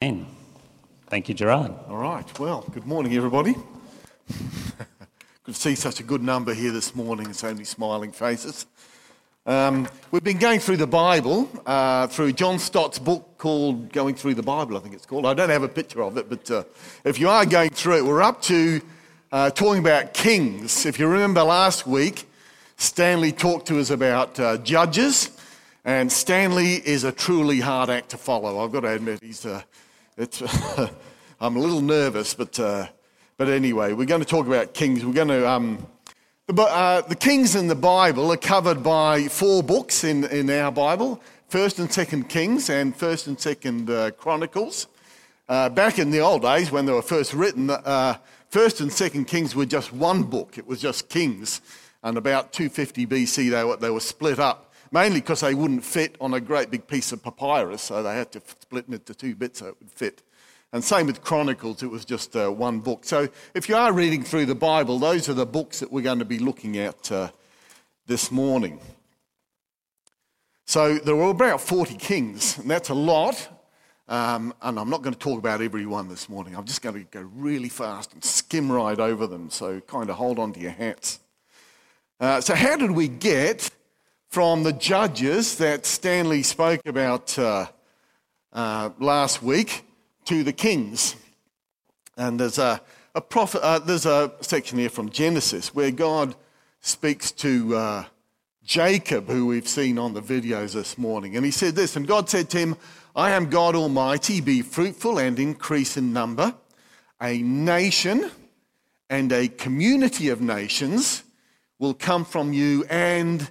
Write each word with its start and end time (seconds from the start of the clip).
Amen. 0.00 0.26
Thank 1.08 1.28
you, 1.28 1.34
Gerard. 1.34 1.72
All 1.88 1.96
right. 1.96 2.38
Well, 2.38 2.64
good 2.70 2.86
morning, 2.86 3.16
everybody. 3.16 3.54
good 4.28 4.36
to 5.46 5.54
see 5.54 5.74
such 5.74 5.98
a 5.98 6.04
good 6.04 6.22
number 6.22 6.54
here 6.54 6.70
this 6.70 6.94
morning, 6.94 7.32
so 7.32 7.52
many 7.52 7.64
smiling 7.64 8.12
faces. 8.12 8.66
Um, 9.44 9.88
we've 10.12 10.22
been 10.22 10.38
going 10.38 10.60
through 10.60 10.76
the 10.76 10.86
Bible 10.86 11.50
uh, 11.66 12.06
through 12.06 12.34
John 12.34 12.60
Stott's 12.60 13.00
book 13.00 13.38
called 13.38 13.92
Going 13.92 14.14
Through 14.14 14.34
the 14.34 14.42
Bible, 14.42 14.76
I 14.76 14.80
think 14.80 14.94
it's 14.94 15.04
called. 15.04 15.26
I 15.26 15.34
don't 15.34 15.50
have 15.50 15.64
a 15.64 15.68
picture 15.68 16.04
of 16.04 16.16
it, 16.16 16.28
but 16.28 16.48
uh, 16.48 16.62
if 17.02 17.18
you 17.18 17.28
are 17.28 17.44
going 17.44 17.70
through 17.70 17.96
it, 17.96 18.04
we're 18.04 18.22
up 18.22 18.40
to 18.42 18.80
uh, 19.32 19.50
talking 19.50 19.80
about 19.80 20.14
kings. 20.14 20.86
If 20.86 21.00
you 21.00 21.08
remember 21.08 21.42
last 21.42 21.88
week, 21.88 22.30
Stanley 22.76 23.32
talked 23.32 23.66
to 23.66 23.80
us 23.80 23.90
about 23.90 24.38
uh, 24.38 24.58
judges, 24.58 25.36
and 25.84 26.12
Stanley 26.12 26.74
is 26.74 27.02
a 27.02 27.10
truly 27.10 27.58
hard 27.58 27.90
act 27.90 28.10
to 28.10 28.16
follow. 28.16 28.64
I've 28.64 28.70
got 28.70 28.82
to 28.82 28.92
admit, 28.92 29.18
he's 29.20 29.44
uh, 29.44 29.62
it's, 29.62 29.66
I'm 31.40 31.54
a 31.54 31.60
little 31.60 31.80
nervous, 31.80 32.34
but, 32.34 32.58
uh, 32.58 32.88
but 33.36 33.48
anyway, 33.48 33.92
we're 33.92 34.04
going 34.04 34.20
to 34.20 34.26
talk 34.26 34.48
about 34.48 34.74
kings. 34.74 35.06
We're 35.06 35.12
going 35.12 35.28
to, 35.28 35.48
um, 35.48 35.86
the, 36.48 36.60
uh, 36.60 37.02
the 37.02 37.14
kings 37.14 37.54
in 37.54 37.68
the 37.68 37.76
Bible 37.76 38.32
are 38.32 38.36
covered 38.36 38.82
by 38.82 39.28
four 39.28 39.62
books 39.62 40.02
in, 40.02 40.24
in 40.24 40.50
our 40.50 40.72
Bible 40.72 41.22
First 41.46 41.78
and 41.78 41.92
Second 41.92 42.28
Kings 42.28 42.68
and 42.68 42.96
First 42.96 43.28
and 43.28 43.38
Second 43.38 43.90
uh, 43.90 44.10
Chronicles. 44.10 44.88
Uh, 45.48 45.68
back 45.68 46.00
in 46.00 46.10
the 46.10 46.18
old 46.18 46.42
days 46.42 46.72
when 46.72 46.84
they 46.84 46.92
were 46.92 47.00
first 47.00 47.32
written, 47.32 47.70
uh, 47.70 48.16
First 48.48 48.80
and 48.80 48.92
Second 48.92 49.26
Kings 49.26 49.54
were 49.54 49.66
just 49.66 49.92
one 49.92 50.24
book, 50.24 50.58
it 50.58 50.66
was 50.66 50.80
just 50.80 51.08
Kings. 51.08 51.60
And 52.02 52.18
about 52.18 52.52
250 52.52 53.06
BC, 53.06 53.50
they 53.52 53.62
were, 53.62 53.76
they 53.76 53.90
were 53.90 54.00
split 54.00 54.40
up 54.40 54.67
mainly 54.90 55.20
because 55.20 55.40
they 55.40 55.54
wouldn't 55.54 55.84
fit 55.84 56.16
on 56.20 56.34
a 56.34 56.40
great 56.40 56.70
big 56.70 56.86
piece 56.86 57.12
of 57.12 57.22
papyrus, 57.22 57.82
so 57.82 58.02
they 58.02 58.14
had 58.14 58.32
to 58.32 58.40
split 58.46 58.86
it 58.88 58.94
into 58.94 59.14
two 59.14 59.34
bits 59.34 59.60
so 59.60 59.68
it 59.68 59.76
would 59.80 59.90
fit. 59.90 60.22
And 60.72 60.84
same 60.84 61.06
with 61.06 61.22
Chronicles, 61.22 61.82
it 61.82 61.90
was 61.90 62.04
just 62.04 62.36
uh, 62.36 62.50
one 62.50 62.80
book. 62.80 63.04
So 63.04 63.28
if 63.54 63.68
you 63.68 63.76
are 63.76 63.92
reading 63.92 64.22
through 64.22 64.46
the 64.46 64.54
Bible, 64.54 64.98
those 64.98 65.28
are 65.28 65.34
the 65.34 65.46
books 65.46 65.80
that 65.80 65.90
we're 65.90 66.02
going 66.02 66.18
to 66.18 66.26
be 66.26 66.38
looking 66.38 66.76
at 66.76 67.10
uh, 67.10 67.30
this 68.06 68.30
morning. 68.30 68.80
So 70.66 70.98
there 70.98 71.16
were 71.16 71.30
about 71.30 71.62
40 71.62 71.94
kings, 71.94 72.58
and 72.58 72.70
that's 72.70 72.90
a 72.90 72.94
lot. 72.94 73.48
Um, 74.08 74.52
and 74.60 74.78
I'm 74.78 74.90
not 74.90 75.02
going 75.02 75.14
to 75.14 75.18
talk 75.18 75.38
about 75.38 75.62
every 75.62 75.86
one 75.86 76.08
this 76.08 76.28
morning. 76.28 76.54
I'm 76.54 76.64
just 76.64 76.82
going 76.82 76.94
to 76.94 77.04
go 77.10 77.22
really 77.34 77.68
fast 77.70 78.12
and 78.12 78.22
skim 78.22 78.70
right 78.70 78.98
over 78.98 79.26
them. 79.26 79.48
So 79.50 79.80
kind 79.80 80.10
of 80.10 80.16
hold 80.16 80.38
on 80.38 80.52
to 80.54 80.60
your 80.60 80.70
hats. 80.70 81.20
Uh, 82.20 82.40
so, 82.40 82.54
how 82.54 82.76
did 82.76 82.90
we 82.90 83.06
get 83.06 83.70
from 84.28 84.62
the 84.62 84.74
judges 84.74 85.56
that 85.56 85.86
Stanley 85.86 86.42
spoke 86.42 86.82
about 86.86 87.38
uh, 87.38 87.66
uh, 88.52 88.90
last 88.98 89.42
week 89.42 89.84
to 90.26 90.44
the 90.44 90.52
kings. 90.52 91.16
And 92.16 92.38
there's 92.38 92.58
a, 92.58 92.80
a 93.14 93.22
prophet, 93.22 93.62
uh, 93.62 93.78
there's 93.78 94.04
a 94.04 94.32
section 94.42 94.78
here 94.78 94.90
from 94.90 95.08
Genesis 95.08 95.74
where 95.74 95.90
God 95.90 96.34
speaks 96.80 97.32
to 97.32 97.74
uh, 97.74 98.04
Jacob, 98.62 99.28
who 99.28 99.46
we've 99.46 99.66
seen 99.66 99.98
on 99.98 100.12
the 100.12 100.20
videos 100.20 100.74
this 100.74 100.98
morning. 100.98 101.34
And 101.36 101.44
he 101.44 101.50
said 101.50 101.74
this, 101.74 101.96
and 101.96 102.06
God 102.06 102.28
said 102.28 102.50
to 102.50 102.58
him, 102.58 102.76
I 103.16 103.30
am 103.30 103.48
God 103.48 103.74
Almighty, 103.74 104.42
be 104.42 104.60
fruitful 104.60 105.18
and 105.18 105.38
increase 105.38 105.96
in 105.96 106.12
number. 106.12 106.54
A 107.20 107.38
nation 107.38 108.30
and 109.08 109.32
a 109.32 109.48
community 109.48 110.28
of 110.28 110.42
nations 110.42 111.24
will 111.78 111.94
come 111.94 112.24
from 112.24 112.52
you, 112.52 112.84
and 112.90 113.48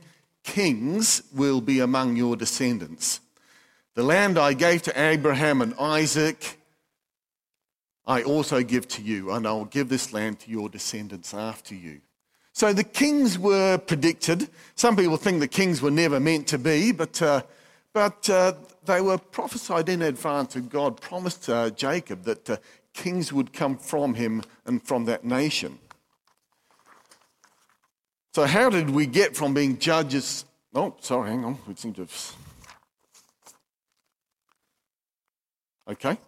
kings 0.48 1.24
will 1.34 1.60
be 1.60 1.82
among 1.82 2.16
your 2.16 2.38
descendants. 2.38 3.20
The 3.96 4.04
land 4.04 4.40
I 4.40 4.54
gave 4.54 4.82
to 4.84 5.00
Abraham 5.00 5.62
and 5.62 5.74
Isaac, 5.78 6.58
I 8.06 8.24
also 8.24 8.64
give 8.64 8.88
to 8.90 9.02
you, 9.02 9.32
and 9.32 9.46
I 9.46 9.52
will 9.52 9.66
give 9.66 9.90
this 9.90 10.14
land 10.14 10.40
to 10.40 10.50
your 10.50 10.70
descendants 10.70 11.34
after 11.34 11.76
you. 11.76 12.00
So 12.54 12.72
the 12.72 12.86
kings 12.86 13.38
were 13.38 13.78
predicted. 13.78 14.50
Some 14.76 14.96
people 14.96 15.18
think 15.18 15.42
the 15.42 15.48
kings 15.50 15.82
were 15.82 15.92
never 15.92 16.20
meant 16.20 16.48
to 16.48 16.58
be, 16.58 16.94
but, 16.94 17.22
uh, 17.22 17.42
but 17.92 18.30
uh, 18.30 18.54
they 18.86 19.02
were 19.02 19.18
prophesied 19.18 19.90
in 19.90 20.02
advance, 20.02 20.56
and 20.56 20.70
God 20.70 21.02
promised 21.02 21.50
uh, 21.50 21.72
Jacob 21.72 22.24
that 22.24 22.50
uh, 22.50 22.58
kings 22.94 23.34
would 23.34 23.52
come 23.52 23.78
from 23.78 24.14
him 24.14 24.44
and 24.66 24.82
from 24.82 25.06
that 25.06 25.26
nation. 25.26 25.78
So, 28.38 28.46
how 28.46 28.70
did 28.70 28.92
we 28.92 29.08
get 29.08 29.36
from 29.36 29.56
being 29.56 29.80
judges? 29.80 30.46
Oh, 30.76 30.94
sorry, 31.00 31.32
hang 31.32 31.44
on. 31.44 31.58
We 31.68 31.74
seem 31.74 31.92
to 31.94 32.02
have. 32.02 32.36
Okay. 35.90 36.20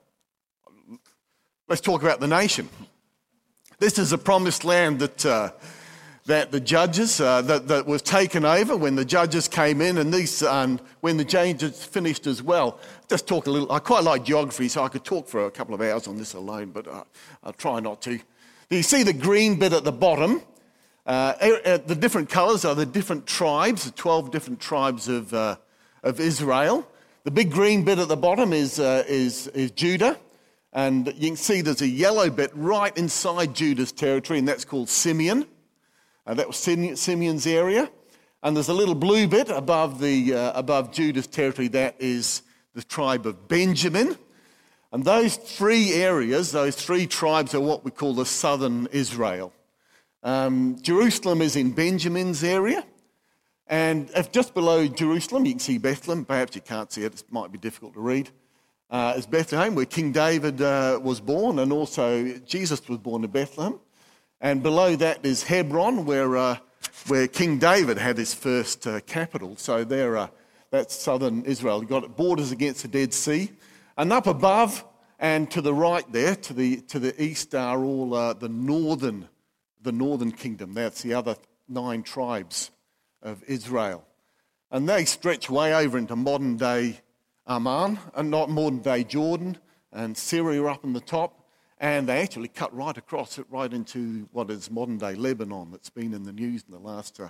Let's 1.67 1.81
talk 1.81 2.01
about 2.01 2.19
the 2.19 2.27
nation. 2.27 2.67
This 3.77 3.99
is 3.99 4.11
a 4.11 4.17
promised 4.17 4.65
land 4.65 4.97
that, 5.01 5.23
uh, 5.23 5.51
that 6.25 6.51
the 6.51 6.59
judges, 6.59 7.21
uh, 7.21 7.43
that, 7.43 7.67
that 7.67 7.85
was 7.85 8.01
taken 8.01 8.43
over 8.43 8.75
when 8.75 8.95
the 8.95 9.05
judges 9.05 9.47
came 9.47 9.79
in, 9.79 9.99
and 9.99 10.11
these, 10.11 10.41
um, 10.41 10.79
when 11.01 11.15
the 11.15 11.25
judges 11.25 11.85
finished 11.85 12.25
as 12.25 12.41
well. 12.41 12.79
Just 13.07 13.27
talk 13.27 13.45
a 13.45 13.51
little. 13.51 13.71
I 13.71 13.77
quite 13.77 14.03
like 14.03 14.25
geography, 14.25 14.67
so 14.67 14.83
I 14.83 14.87
could 14.87 15.05
talk 15.05 15.27
for 15.27 15.45
a 15.45 15.51
couple 15.51 15.75
of 15.75 15.81
hours 15.81 16.07
on 16.07 16.17
this 16.17 16.33
alone, 16.33 16.71
but 16.71 16.87
uh, 16.87 17.03
I'll 17.43 17.53
try 17.53 17.79
not 17.79 18.01
to. 18.01 18.17
Do 18.17 18.75
You 18.75 18.81
see 18.81 19.03
the 19.03 19.13
green 19.13 19.59
bit 19.59 19.73
at 19.73 19.83
the 19.83 19.91
bottom? 19.91 20.41
Uh, 21.05 21.33
uh, 21.65 21.77
the 21.77 21.95
different 21.95 22.29
colours 22.29 22.65
are 22.65 22.75
the 22.75 22.85
different 22.85 23.25
tribes, 23.25 23.85
the 23.85 23.91
12 23.91 24.31
different 24.31 24.59
tribes 24.59 25.07
of, 25.07 25.33
uh, 25.33 25.55
of 26.03 26.19
Israel. 26.19 26.87
The 27.23 27.31
big 27.31 27.51
green 27.51 27.83
bit 27.83 27.99
at 27.99 28.07
the 28.07 28.17
bottom 28.17 28.53
is, 28.53 28.79
uh, 28.79 29.03
is, 29.07 29.47
is 29.47 29.71
Judah. 29.71 30.17
And 30.71 31.07
you 31.17 31.29
can 31.29 31.35
see 31.35 31.61
there's 31.61 31.81
a 31.81 31.87
yellow 31.87 32.29
bit 32.29 32.51
right 32.53 32.95
inside 32.95 33.55
Judah's 33.55 33.91
territory, 33.91 34.39
and 34.39 34.47
that's 34.47 34.65
called 34.65 34.89
Simeon. 34.89 35.45
Uh, 36.27 36.35
that 36.35 36.47
was 36.47 36.57
Simeon's 36.57 37.47
area. 37.47 37.89
And 38.43 38.55
there's 38.55 38.69
a 38.69 38.73
little 38.73 38.95
blue 38.95 39.27
bit 39.27 39.49
above, 39.49 39.99
the, 39.99 40.33
uh, 40.33 40.57
above 40.57 40.91
Judah's 40.91 41.27
territory, 41.27 41.67
that 41.69 41.95
is 41.99 42.43
the 42.73 42.83
tribe 42.83 43.25
of 43.25 43.47
Benjamin. 43.47 44.17
And 44.91 45.03
those 45.03 45.35
three 45.35 45.93
areas, 45.93 46.51
those 46.51 46.75
three 46.75 47.05
tribes, 47.05 47.53
are 47.53 47.59
what 47.59 47.83
we 47.83 47.91
call 47.91 48.13
the 48.13 48.25
southern 48.25 48.87
Israel. 48.91 49.51
Um, 50.21 50.77
Jerusalem 50.81 51.41
is 51.41 51.55
in 51.55 51.71
Benjamin's 51.71 52.43
area. 52.43 52.85
And 53.67 54.09
if 54.15 54.31
just 54.31 54.53
below 54.53 54.87
Jerusalem, 54.87 55.45
you 55.45 55.53
can 55.53 55.59
see 55.59 55.77
Bethlehem. 55.77 56.25
Perhaps 56.25 56.55
you 56.55 56.61
can't 56.61 56.91
see 56.91 57.03
it, 57.03 57.13
it 57.13 57.23
might 57.29 57.51
be 57.51 57.57
difficult 57.57 57.93
to 57.93 58.01
read. 58.01 58.29
Uh, 58.89 59.13
is 59.15 59.27
Bethlehem, 59.27 59.75
where 59.75 59.85
King 59.85 60.11
David 60.11 60.61
uh, 60.61 60.99
was 61.01 61.21
born, 61.21 61.59
and 61.59 61.71
also 61.71 62.33
Jesus 62.39 62.85
was 62.89 62.97
born 62.97 63.23
in 63.23 63.29
Bethlehem. 63.29 63.79
And 64.41 64.63
below 64.63 64.95
that 64.95 65.23
is 65.23 65.43
Hebron, 65.43 66.05
where, 66.05 66.35
uh, 66.35 66.57
where 67.07 67.27
King 67.27 67.59
David 67.59 67.99
had 67.99 68.17
his 68.17 68.33
first 68.33 68.87
uh, 68.87 69.01
capital. 69.01 69.55
So 69.57 69.83
there, 69.83 70.17
uh, 70.17 70.27
that's 70.71 70.95
southern 70.95 71.43
Israel. 71.43 71.81
You've 71.81 71.89
got 71.89 72.17
borders 72.17 72.51
against 72.51 72.81
the 72.81 72.87
Dead 72.87 73.13
Sea. 73.13 73.51
And 73.95 74.11
up 74.11 74.25
above 74.25 74.83
and 75.19 75.51
to 75.51 75.61
the 75.61 75.73
right 75.73 76.09
there, 76.11 76.35
to 76.35 76.53
the, 76.53 76.77
to 76.81 76.99
the 76.99 77.21
east, 77.21 77.53
are 77.53 77.83
all 77.83 78.15
uh, 78.15 78.33
the 78.33 78.49
northern 78.49 79.27
the 79.81 79.91
northern 79.91 80.31
kingdom. 80.31 80.73
That's 80.73 81.01
the 81.01 81.13
other 81.13 81.35
nine 81.67 82.03
tribes 82.03 82.71
of 83.21 83.43
Israel. 83.43 84.05
And 84.71 84.87
they 84.87 85.05
stretch 85.05 85.49
way 85.49 85.73
over 85.73 85.97
into 85.97 86.15
modern 86.15 86.57
day 86.57 87.01
Amman, 87.47 87.97
and 88.13 88.29
not 88.29 88.49
modern 88.49 88.79
day 88.79 89.03
Jordan, 89.03 89.57
and 89.91 90.15
Syria 90.15 90.63
up 90.65 90.83
in 90.83 90.93
the 90.93 90.99
top. 90.99 91.35
And 91.79 92.07
they 92.07 92.21
actually 92.21 92.49
cut 92.49 92.75
right 92.75 92.95
across 92.97 93.39
it, 93.39 93.45
right 93.49 93.71
into 93.73 94.27
what 94.31 94.51
is 94.51 94.69
modern 94.69 94.97
day 94.97 95.15
Lebanon, 95.15 95.71
that's 95.71 95.89
been 95.89 96.13
in 96.13 96.23
the 96.23 96.33
news 96.33 96.63
in 96.67 96.73
the 96.73 96.79
last, 96.79 97.19
uh, 97.19 97.29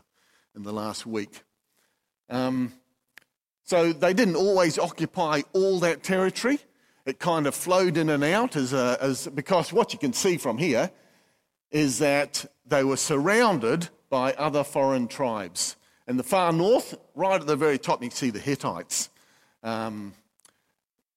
in 0.55 0.63
the 0.63 0.73
last 0.73 1.05
week. 1.05 1.43
Um, 2.29 2.73
so 3.63 3.93
they 3.93 4.13
didn't 4.13 4.35
always 4.35 4.79
occupy 4.79 5.43
all 5.53 5.79
that 5.79 6.03
territory. 6.03 6.59
It 7.05 7.19
kind 7.19 7.47
of 7.47 7.55
flowed 7.55 7.97
in 7.97 8.09
and 8.09 8.23
out 8.23 8.55
as, 8.55 8.73
a, 8.73 8.97
as 8.99 9.27
because 9.27 9.71
what 9.71 9.93
you 9.93 9.99
can 9.99 10.13
see 10.13 10.37
from 10.37 10.57
here 10.57 10.91
is 11.71 11.99
that 11.99 12.45
they 12.65 12.83
were 12.83 12.97
surrounded 12.97 13.89
by 14.09 14.33
other 14.33 14.63
foreign 14.63 15.07
tribes. 15.07 15.75
In 16.07 16.17
the 16.17 16.23
far 16.23 16.51
north, 16.51 16.95
right 17.15 17.39
at 17.39 17.47
the 17.47 17.55
very 17.55 17.77
top, 17.77 18.01
you 18.01 18.09
can 18.09 18.15
see 18.15 18.31
the 18.31 18.39
Hittites. 18.39 19.09
Um, 19.61 20.13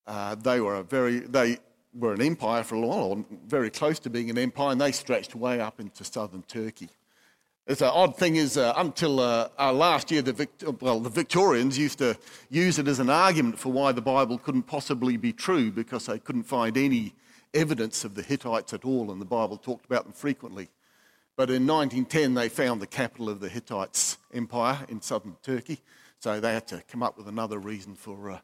uh, 0.06 0.34
they 0.34 0.60
were 0.60 0.76
a 0.76 0.82
very 0.82 1.20
they 1.20 1.58
were 1.94 2.14
an 2.14 2.22
empire 2.22 2.62
for 2.62 2.74
a 2.74 2.80
while, 2.80 3.04
or 3.04 3.24
very 3.46 3.70
close 3.70 3.98
to 4.00 4.10
being 4.10 4.30
an 4.30 4.38
empire, 4.38 4.72
and 4.72 4.80
they 4.80 4.92
stretched 4.92 5.34
way 5.34 5.60
up 5.60 5.80
into 5.80 6.04
southern 6.04 6.42
Turkey. 6.42 6.88
It's 7.66 7.80
an 7.80 7.88
odd 7.88 8.16
thing 8.16 8.36
is 8.36 8.56
uh, 8.56 8.72
until 8.76 9.20
uh, 9.20 9.48
uh, 9.58 9.72
last 9.72 10.10
year, 10.10 10.20
the, 10.20 10.48
well, 10.80 10.98
the 10.98 11.08
Victorians 11.08 11.78
used 11.78 11.98
to 11.98 12.16
use 12.50 12.80
it 12.80 12.88
as 12.88 12.98
an 12.98 13.08
argument 13.08 13.58
for 13.58 13.70
why 13.70 13.92
the 13.92 14.02
Bible 14.02 14.36
couldn't 14.36 14.64
possibly 14.64 15.16
be 15.16 15.32
true 15.32 15.70
because 15.70 16.06
they 16.06 16.18
couldn't 16.18 16.42
find 16.42 16.76
any 16.76 17.14
evidence 17.54 18.04
of 18.04 18.14
the 18.14 18.22
Hittites 18.22 18.72
at 18.72 18.84
all, 18.84 19.10
and 19.10 19.20
the 19.20 19.26
Bible 19.26 19.56
talked 19.56 19.84
about 19.84 20.04
them 20.04 20.12
frequently. 20.12 20.68
But 21.36 21.50
in 21.50 21.66
1910, 21.66 22.34
they 22.34 22.48
found 22.48 22.82
the 22.82 22.86
capital 22.86 23.28
of 23.28 23.40
the 23.40 23.48
Hittites' 23.48 24.18
empire 24.32 24.78
in 24.88 25.00
southern 25.00 25.36
Turkey, 25.42 25.80
so 26.18 26.40
they 26.40 26.52
had 26.52 26.66
to 26.68 26.82
come 26.88 27.02
up 27.02 27.16
with 27.16 27.28
another 27.28 27.58
reason 27.58 27.94
for 27.94 28.30
uh, 28.30 28.38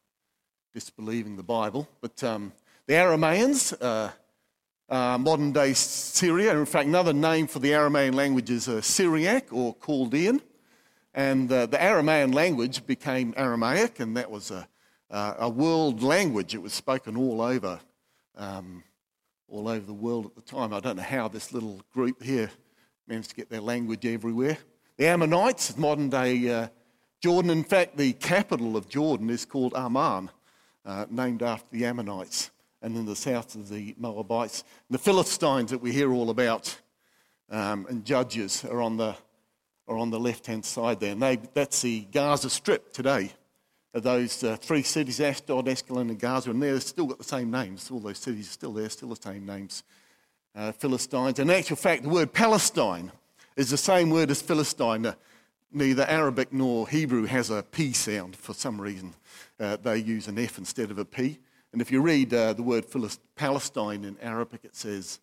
disbelieving 0.72 1.36
the 1.36 1.42
Bible. 1.42 1.88
But 2.00 2.22
um, 2.24 2.52
The 2.86 2.94
Aramaeans, 2.94 3.74
uh, 3.80 4.10
uh, 4.88 5.18
modern 5.18 5.52
day 5.52 5.74
Syria, 5.74 6.58
in 6.58 6.64
fact, 6.64 6.86
another 6.86 7.12
name 7.12 7.46
for 7.46 7.58
the 7.58 7.72
Aramaean 7.72 8.14
language 8.14 8.50
is 8.50 8.68
uh, 8.68 8.80
Syriac 8.80 9.52
or 9.52 9.76
Chaldean. 9.84 10.40
And 11.12 11.50
uh, 11.52 11.66
the 11.66 11.76
Aramaean 11.76 12.32
language 12.32 12.86
became 12.86 13.34
Aramaic, 13.36 14.00
and 14.00 14.16
that 14.16 14.30
was 14.30 14.50
a, 14.50 14.66
a 15.10 15.48
world 15.48 16.02
language. 16.02 16.54
It 16.54 16.62
was 16.62 16.72
spoken 16.72 17.16
all 17.16 17.42
over, 17.42 17.80
um, 18.36 18.84
all 19.48 19.68
over 19.68 19.84
the 19.84 19.94
world 19.94 20.26
at 20.26 20.34
the 20.34 20.42
time. 20.42 20.72
I 20.72 20.80
don't 20.80 20.96
know 20.96 21.02
how 21.02 21.28
this 21.28 21.52
little 21.52 21.80
group 21.92 22.22
here 22.22 22.50
managed 23.06 23.30
to 23.30 23.36
get 23.36 23.50
their 23.50 23.60
language 23.60 24.04
everywhere. 24.04 24.58
The 24.96 25.06
Ammonites, 25.06 25.76
modern 25.76 26.10
day 26.10 26.50
uh, 26.50 26.68
Jordan, 27.20 27.50
in 27.50 27.64
fact, 27.64 27.96
the 27.96 28.12
capital 28.12 28.76
of 28.76 28.88
Jordan 28.88 29.28
is 29.28 29.44
called 29.44 29.74
Amman, 29.74 30.30
uh, 30.84 31.06
named 31.10 31.42
after 31.42 31.66
the 31.72 31.84
Ammonites, 31.84 32.50
and 32.80 32.96
in 32.96 33.06
the 33.06 33.16
south 33.16 33.56
of 33.56 33.68
the 33.68 33.94
Moabites. 33.98 34.62
The 34.88 34.98
Philistines 34.98 35.70
that 35.70 35.80
we 35.80 35.92
hear 35.92 36.12
all 36.12 36.30
about 36.30 36.78
um, 37.50 37.86
and 37.88 38.04
Judges 38.04 38.64
are 38.64 38.80
on 38.80 38.96
the, 38.96 39.16
are 39.88 39.96
on 39.96 40.10
the 40.10 40.20
left 40.20 40.46
hand 40.46 40.64
side 40.64 41.00
there. 41.00 41.12
And 41.12 41.22
they, 41.22 41.36
that's 41.54 41.82
the 41.82 42.02
Gaza 42.12 42.50
Strip 42.50 42.92
today. 42.92 43.32
Those 43.92 44.44
uh, 44.44 44.56
three 44.56 44.82
cities, 44.82 45.20
Ashdod, 45.20 45.66
Ascalon, 45.66 46.10
and 46.10 46.18
Gaza, 46.20 46.50
and 46.50 46.62
they've 46.62 46.82
still 46.82 47.06
got 47.06 47.18
the 47.18 47.24
same 47.24 47.50
names. 47.50 47.90
All 47.90 48.00
those 48.00 48.18
cities 48.18 48.48
are 48.48 48.52
still 48.52 48.72
there, 48.72 48.88
still 48.90 49.08
the 49.08 49.16
same 49.16 49.46
names. 49.46 49.82
Uh, 50.54 50.72
Philistines. 50.72 51.38
In 51.38 51.50
actual 51.50 51.76
fact, 51.76 52.02
the 52.02 52.08
word 52.08 52.32
Palestine 52.32 53.12
is 53.56 53.70
the 53.70 53.76
same 53.76 54.10
word 54.10 54.30
as 54.30 54.42
Philistine. 54.42 55.06
Uh, 55.06 55.14
neither 55.72 56.04
Arabic 56.04 56.52
nor 56.52 56.88
Hebrew 56.88 57.24
has 57.24 57.50
a 57.50 57.62
P 57.62 57.92
sound 57.92 58.36
for 58.36 58.54
some 58.54 58.80
reason. 58.80 59.14
Uh, 59.58 59.76
they 59.76 59.98
use 59.98 60.28
an 60.28 60.38
F 60.38 60.58
instead 60.58 60.90
of 60.90 60.98
a 60.98 61.04
P. 61.04 61.38
And 61.72 61.80
if 61.80 61.90
you 61.90 62.00
read 62.00 62.32
uh, 62.34 62.52
the 62.52 62.62
word 62.62 62.84
Philist- 62.84 63.20
Palestine 63.36 64.04
in 64.04 64.16
Arabic, 64.20 64.60
it 64.64 64.76
says 64.76 65.20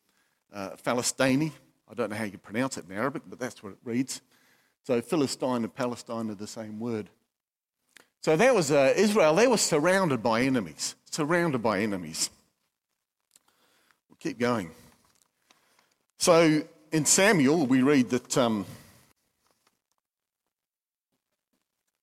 uh. 0.53 0.75
I 1.87 1.93
don't 1.93 2.09
know 2.09 2.15
how 2.15 2.23
you 2.23 2.37
pronounce 2.39 2.77
it 2.77 2.85
in 2.89 2.95
Arabic, 2.95 3.23
but 3.27 3.39
that's 3.39 3.61
what 3.61 3.73
it 3.73 3.79
reads. 3.83 4.21
So 4.83 5.01
Philistine 5.01 5.63
and 5.63 5.73
Palestine 5.73 6.29
are 6.31 6.35
the 6.35 6.47
same 6.47 6.79
word. 6.79 7.09
So 8.25 8.35
that 8.35 8.55
was 8.55 8.71
uh, 8.71 8.91
Israel. 8.95 9.35
They 9.35 9.45
were 9.45 9.55
surrounded 9.55 10.23
by 10.23 10.41
enemies. 10.41 10.95
Surrounded 11.11 11.61
by 11.61 11.81
enemies. 11.81 12.31
We'll 14.09 14.17
keep 14.17 14.39
going. 14.39 14.71
So 16.17 16.63
in 16.91 17.05
Samuel, 17.05 17.67
we 17.67 17.83
read 17.83 18.09
that 18.09 18.35
um, 18.35 18.65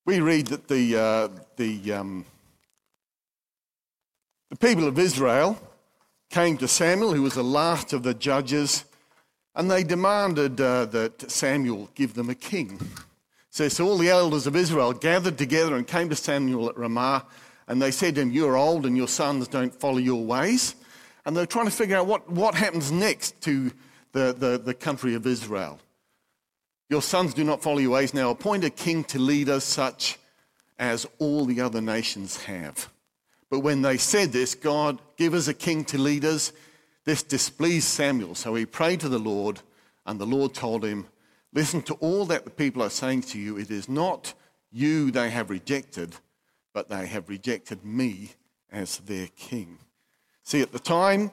we 0.05 0.21
read 0.21 0.47
that 0.47 0.69
the 0.69 0.97
uh, 0.97 1.27
the 1.57 1.91
um, 1.91 2.25
the 4.49 4.55
people 4.55 4.87
of 4.87 4.97
Israel 4.97 5.59
came 6.29 6.55
to 6.59 6.69
Samuel, 6.69 7.11
who 7.11 7.23
was 7.23 7.33
the 7.33 7.43
last 7.43 7.91
of 7.91 8.03
the 8.03 8.13
judges, 8.13 8.85
and 9.55 9.69
they 9.69 9.83
demanded 9.83 10.61
uh, 10.61 10.85
that 10.85 11.29
Samuel 11.29 11.89
give 11.95 12.13
them 12.13 12.29
a 12.29 12.35
king. 12.35 12.79
So, 13.53 13.67
so 13.67 13.87
all 13.87 13.99
the 13.99 14.09
elders 14.09 14.47
of 14.47 14.55
Israel 14.55 14.93
gathered 14.93 15.37
together 15.37 15.75
and 15.75 15.85
came 15.85 16.09
to 16.09 16.15
Samuel 16.15 16.69
at 16.69 16.75
Ramah, 16.75 17.23
and 17.67 17.79
they 17.79 17.91
said 17.91 18.15
to 18.15 18.21
him, 18.21 18.31
"You're 18.31 18.57
old, 18.57 18.87
and 18.87 18.97
your 18.97 19.07
sons 19.07 19.47
don't 19.47 19.71
follow 19.79 19.99
your 19.99 20.25
ways." 20.25 20.73
And 21.23 21.37
they're 21.37 21.45
trying 21.45 21.65
to 21.65 21.71
figure 21.71 21.95
out 21.95 22.07
what, 22.07 22.27
what 22.31 22.55
happens 22.55 22.91
next 22.91 23.39
to 23.41 23.71
the, 24.11 24.35
the, 24.35 24.57
the 24.57 24.73
country 24.73 25.13
of 25.13 25.27
Israel. 25.27 25.79
Your 26.89 27.03
sons 27.03 27.35
do 27.35 27.43
not 27.43 27.61
follow 27.61 27.77
your 27.77 27.91
ways. 27.91 28.11
Now 28.11 28.31
appoint 28.31 28.63
a 28.63 28.71
king 28.71 29.03
to 29.03 29.19
lead 29.19 29.49
us, 29.49 29.63
such 29.63 30.17
as 30.79 31.05
all 31.19 31.45
the 31.45 31.61
other 31.61 31.79
nations 31.79 32.43
have. 32.45 32.89
But 33.51 33.59
when 33.59 33.83
they 33.83 33.97
said 33.97 34.31
this, 34.31 34.55
God, 34.55 34.99
give 35.15 35.35
us 35.35 35.47
a 35.47 35.53
king 35.53 35.85
to 35.85 35.99
lead 35.99 36.25
us, 36.25 36.53
this 37.05 37.21
displeased 37.21 37.87
Samuel. 37.87 38.33
So 38.33 38.55
he 38.55 38.65
prayed 38.65 39.01
to 39.01 39.09
the 39.09 39.19
Lord, 39.19 39.59
and 40.07 40.19
the 40.19 40.25
Lord 40.25 40.55
told 40.55 40.83
him, 40.83 41.05
Listen 41.53 41.81
to 41.83 41.93
all 41.95 42.25
that 42.25 42.45
the 42.45 42.51
people 42.51 42.81
are 42.81 42.89
saying 42.89 43.21
to 43.21 43.39
you. 43.39 43.57
It 43.57 43.69
is 43.69 43.87
not 43.87 44.33
you 44.71 45.11
they 45.11 45.29
have 45.29 45.49
rejected, 45.51 46.15
but 46.73 46.89
they 46.89 47.05
have 47.05 47.29
rejected 47.29 47.85
me 47.85 48.31
as 48.71 48.97
their 48.97 49.27
king. 49.37 49.77
See, 50.41 50.61
at 50.61 50.71
the 50.71 50.79
time, 50.79 51.31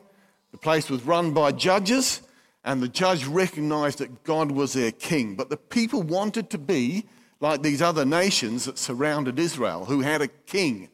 the 0.53 0.59
place 0.59 0.91
was 0.91 1.03
run 1.05 1.33
by 1.33 1.53
judges, 1.53 2.21
and 2.65 2.83
the 2.83 2.89
judge 2.89 3.25
recognized 3.27 3.99
that 3.99 4.23
God 4.25 4.51
was 4.53 4.75
their 4.75 4.93
king. 4.93 5.37
But 5.37 5.49
the 5.49 5.57
people 5.57 6.03
wanted 6.03 6.51
to 6.51 6.59
be 6.59 7.07
like 7.41 7.63
these 7.63 7.81
other 7.81 8.05
nations 8.05 8.67
that 8.67 8.77
surrounded 8.77 9.39
Israel, 9.39 9.87
who 9.87 10.01
had 10.01 10.21
a 10.21 10.29
king, 10.29 10.91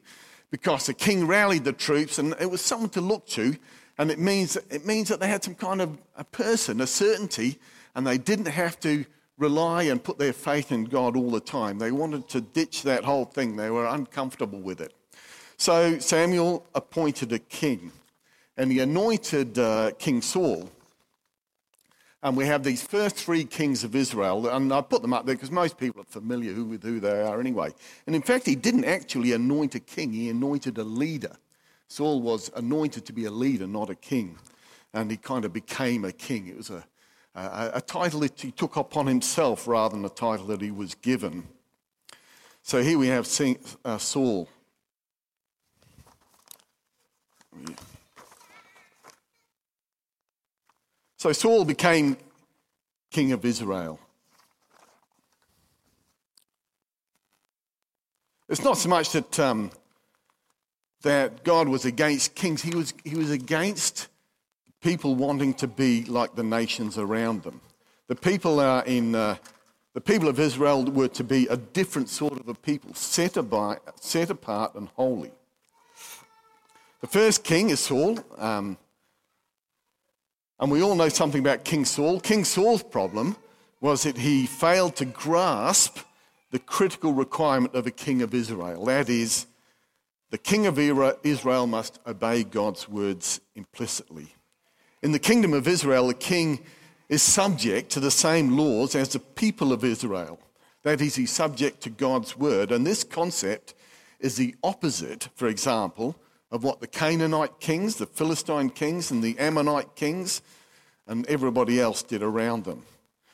because 0.52 0.87
the 0.87 0.94
king 0.94 1.26
rallied 1.26 1.64
the 1.64 1.73
troops 1.73 2.20
and 2.20 2.34
it 2.40 2.50
was 2.50 2.61
someone 2.61 2.90
to 2.90 3.00
look 3.00 3.26
to. 3.26 3.56
And 3.99 4.11
it 4.11 4.19
means, 4.19 4.56
it 4.70 4.87
means 4.87 5.08
that 5.08 5.19
they 5.19 5.26
had 5.26 5.43
some 5.43 5.55
kind 5.55 5.81
of 5.81 5.99
a 6.17 6.23
person, 6.25 6.81
a 6.81 6.87
certainty, 6.87 7.58
and 7.96 8.06
they 8.06 8.19
didn't 8.19 8.46
have 8.46 8.78
to 8.81 9.04
rely 9.37 9.82
and 9.82 10.02
put 10.02 10.19
their 10.19 10.32
faith 10.32 10.70
in 10.70 10.84
God 10.84 11.16
all 11.16 11.31
the 11.31 11.40
time. 11.40 11.78
They 11.78 11.90
wanted 11.90 12.28
to 12.28 12.40
ditch 12.40 12.84
that 12.84 13.02
whole 13.02 13.25
thing, 13.25 13.56
they 13.56 13.70
were 13.70 13.87
uncomfortable 13.87 14.60
with 14.60 14.81
it. 14.81 14.94
So 15.56 15.98
Samuel 15.98 16.64
appointed 16.76 17.32
a 17.32 17.40
king, 17.40 17.90
and 18.56 18.70
he 18.70 18.78
anointed 18.78 19.58
uh, 19.58 19.90
King 19.98 20.22
Saul 20.22 20.70
and 22.26 22.37
we 22.37 22.46
have 22.46 22.64
these 22.64 22.82
first 22.82 23.14
three 23.14 23.44
kings 23.44 23.84
of 23.84 23.94
Israel, 23.94 24.49
and 24.49 24.72
I 24.72 24.81
put 24.81 25.00
them 25.00 25.12
up 25.12 25.26
there 25.26 25.37
because 25.37 25.52
most 25.52 25.78
people 25.78 26.00
are 26.00 26.06
familiar 26.06 26.60
with 26.64 26.82
who 26.82 26.99
they 26.99 27.20
are 27.20 27.38
anyway. 27.38 27.72
And 28.04 28.16
in 28.16 28.22
fact, 28.22 28.46
he 28.46 28.56
didn't 28.56 28.84
actually 28.84 29.32
anoint 29.32 29.76
a 29.76 29.81
king, 29.81 30.12
he 30.12 30.28
anointed 30.28 30.76
a 30.78 30.82
leader. 30.82 31.37
Saul 31.87 32.20
was 32.20 32.50
anointed 32.56 33.06
to 33.06 33.12
be 33.12 33.26
a 33.26 33.31
leader, 33.31 33.69
not 33.69 33.90
a 33.90 33.94
king. 33.94 34.38
And 34.92 35.08
he 35.08 35.16
kind 35.16 35.44
of 35.44 35.52
became 35.52 36.04
a 36.04 36.10
king. 36.10 36.49
It 36.49 36.56
was 36.56 36.70
a, 36.70 36.84
a, 37.37 37.81
title 37.81 38.21
that 38.21 38.41
he 38.41 38.50
took 38.50 38.77
upon 38.77 39.06
himself 39.06 39.69
rather 39.69 39.94
than 39.94 40.05
a 40.05 40.09
title 40.09 40.47
that 40.47 40.62
he 40.62 40.71
was 40.71 40.94
given. 40.94 41.47
So 42.62 42.83
here 42.83 42.99
we 42.99 43.09
have 43.09 43.29
uh, 43.85 43.99
Saul. 43.99 44.49
So 51.19 51.33
Saul 51.33 51.65
became 51.65 52.17
king 53.11 53.33
of 53.33 53.44
Israel. 53.44 54.00
It's 58.49 58.62
not 58.62 58.79
so 58.79 58.88
much 58.88 59.11
that, 59.11 59.38
um, 59.41 59.71
that 61.03 61.44
God 61.44 61.69
was 61.69 61.85
against 61.85 62.35
kings, 62.35 62.62
he 62.62 62.75
was, 62.75 62.94
he 63.05 63.17
was 63.17 63.31
against 63.31 64.09
people 64.82 65.14
wanting 65.14 65.55
to 65.55 65.67
be 65.67 66.04
like 66.04 66.35
the 66.35 66.42
nations 66.42 66.99
around 66.99 67.42
them. 67.42 67.61
The 68.09 68.14
people, 68.14 68.61
are 68.61 68.85
in, 68.85 69.14
uh, 69.14 69.37
the 69.95 70.00
people 70.00 70.28
of 70.28 70.38
Israel 70.38 70.85
were 70.85 71.09
to 71.09 71.25
be 71.25 71.47
a 71.49 71.56
different 71.56 72.09
sort 72.09 72.38
of 72.38 72.49
a 72.49 72.54
people, 72.54 72.95
set, 72.95 73.37
set 74.00 74.30
apart 74.30 74.75
and 74.75 74.88
holy. 74.97 75.33
The 77.00 77.06
first 77.06 77.45
king 77.45 77.71
is 77.71 77.80
Saul. 77.80 78.18
Um, 78.38 78.78
and 80.59 80.71
we 80.71 80.83
all 80.83 80.95
know 80.95 81.09
something 81.09 81.40
about 81.40 81.64
King 81.64 81.85
Saul. 81.85 82.21
King 82.21 82.45
Saul's 82.45 82.83
problem 82.83 83.37
was 83.80 84.04
that 84.04 84.16
he 84.16 84.47
failed 84.47 84.97
to 84.97 85.04
grasp 85.04 85.99
the 86.50 86.59
critical 86.59 87.12
requirement 87.12 87.75
of 87.75 87.87
a 87.87 87.90
king 87.90 88.23
of 88.23 88.33
Israel. 88.33 88.87
That 88.87 89.11
is, 89.11 89.47
the 90.30 90.38
king 90.38 90.66
of 90.66 90.78
Israel 90.78 91.66
must 91.66 91.99
obey 92.06 92.42
God's 92.42 92.88
words 92.88 93.40
implicitly. 93.54 94.35
In 95.03 95.12
the 95.12 95.19
kingdom 95.19 95.53
of 95.53 95.69
Israel, 95.69 96.09
the 96.09 96.15
king 96.15 96.61
is 97.09 97.23
subject 97.23 97.91
to 97.91 98.00
the 98.00 98.11
same 98.11 98.57
laws 98.57 98.95
as 98.95 99.11
the 99.11 99.19
people 99.19 99.73
of 99.73 99.85
Israel. 99.85 100.38
That 100.83 101.00
is, 101.00 101.17
he's 101.17 101.33
subject 101.33 101.83
to 101.83 101.91
God's 101.91 102.37
word. 102.37 102.73
And 102.73 102.87
this 102.87 103.05
concept 103.05 103.75
is 104.21 104.37
the 104.37 104.55
opposite, 104.62 105.29
for 105.35 105.49
example, 105.49 106.17
of 106.50 106.65
what 106.65 106.81
the 106.81 106.87
Canaanite 106.87 107.61
kings, 107.61 107.97
the 107.97 108.07
Philistine 108.07 108.71
kings, 108.71 109.11
and 109.11 109.23
the 109.23 109.38
Ammonite 109.38 109.95
kings, 109.95 110.43
and 111.07 111.26
everybody 111.26 111.81
else 111.81 112.03
did 112.03 112.23
around 112.23 112.65
them. 112.65 112.83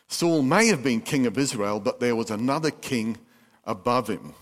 Saul 0.09 0.43
may 0.43 0.67
have 0.67 0.83
been 0.83 1.01
king 1.01 1.27
of 1.27 1.39
Israel, 1.39 1.81
but 1.81 2.01
there 2.01 2.17
was 2.17 2.31
another 2.31 2.71
king 2.71 3.19
above 3.65 4.09
him. 4.09 4.35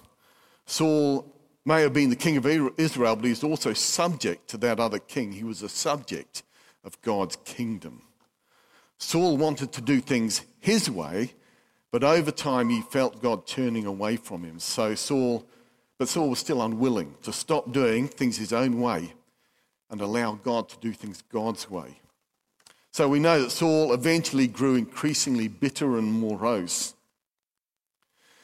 Saul 0.67 1.27
may 1.65 1.83
have 1.83 1.93
been 1.93 2.11
the 2.11 2.17
king 2.17 2.37
of 2.37 2.47
Israel, 2.47 3.17
but 3.17 3.25
he's 3.25 3.45
also 3.45 3.73
subject 3.73 4.49
to 4.49 4.57
that 4.59 4.81
other 4.81 4.99
king. 4.99 5.33
He 5.33 5.45
was 5.45 5.63
a 5.63 5.69
subject 5.69 6.43
of 6.85 7.01
God's 7.03 7.37
kingdom. 7.45 8.03
Saul 8.99 9.37
wanted 9.37 9.73
to 9.73 9.81
do 9.81 10.01
things 10.01 10.43
his 10.61 10.91
way, 10.91 11.35
but 11.91 12.05
over 12.05 12.31
time 12.31 12.69
he 12.69 12.83
felt 12.83 13.23
God 13.23 13.47
turning 13.47 13.87
away 13.87 14.17
from 14.17 14.45
him. 14.45 14.59
So 14.59 14.95
Saul 14.95 15.47
but 16.01 16.09
Saul 16.09 16.31
was 16.31 16.39
still 16.39 16.63
unwilling 16.63 17.15
to 17.25 17.31
stop 17.31 17.73
doing 17.73 18.09
things 18.09 18.39
his 18.39 18.55
own 18.55 18.81
way 18.81 19.13
and 19.91 20.01
allow 20.01 20.33
God 20.33 20.71
to 20.71 20.79
do 20.79 20.95
things 20.95 21.23
God's 21.31 21.69
way. 21.69 22.01
So 22.91 23.07
we 23.07 23.19
know 23.19 23.43
that 23.43 23.51
Saul 23.51 23.93
eventually 23.93 24.47
grew 24.47 24.77
increasingly 24.77 25.47
bitter 25.47 25.99
and 25.99 26.11
morose. 26.11 26.95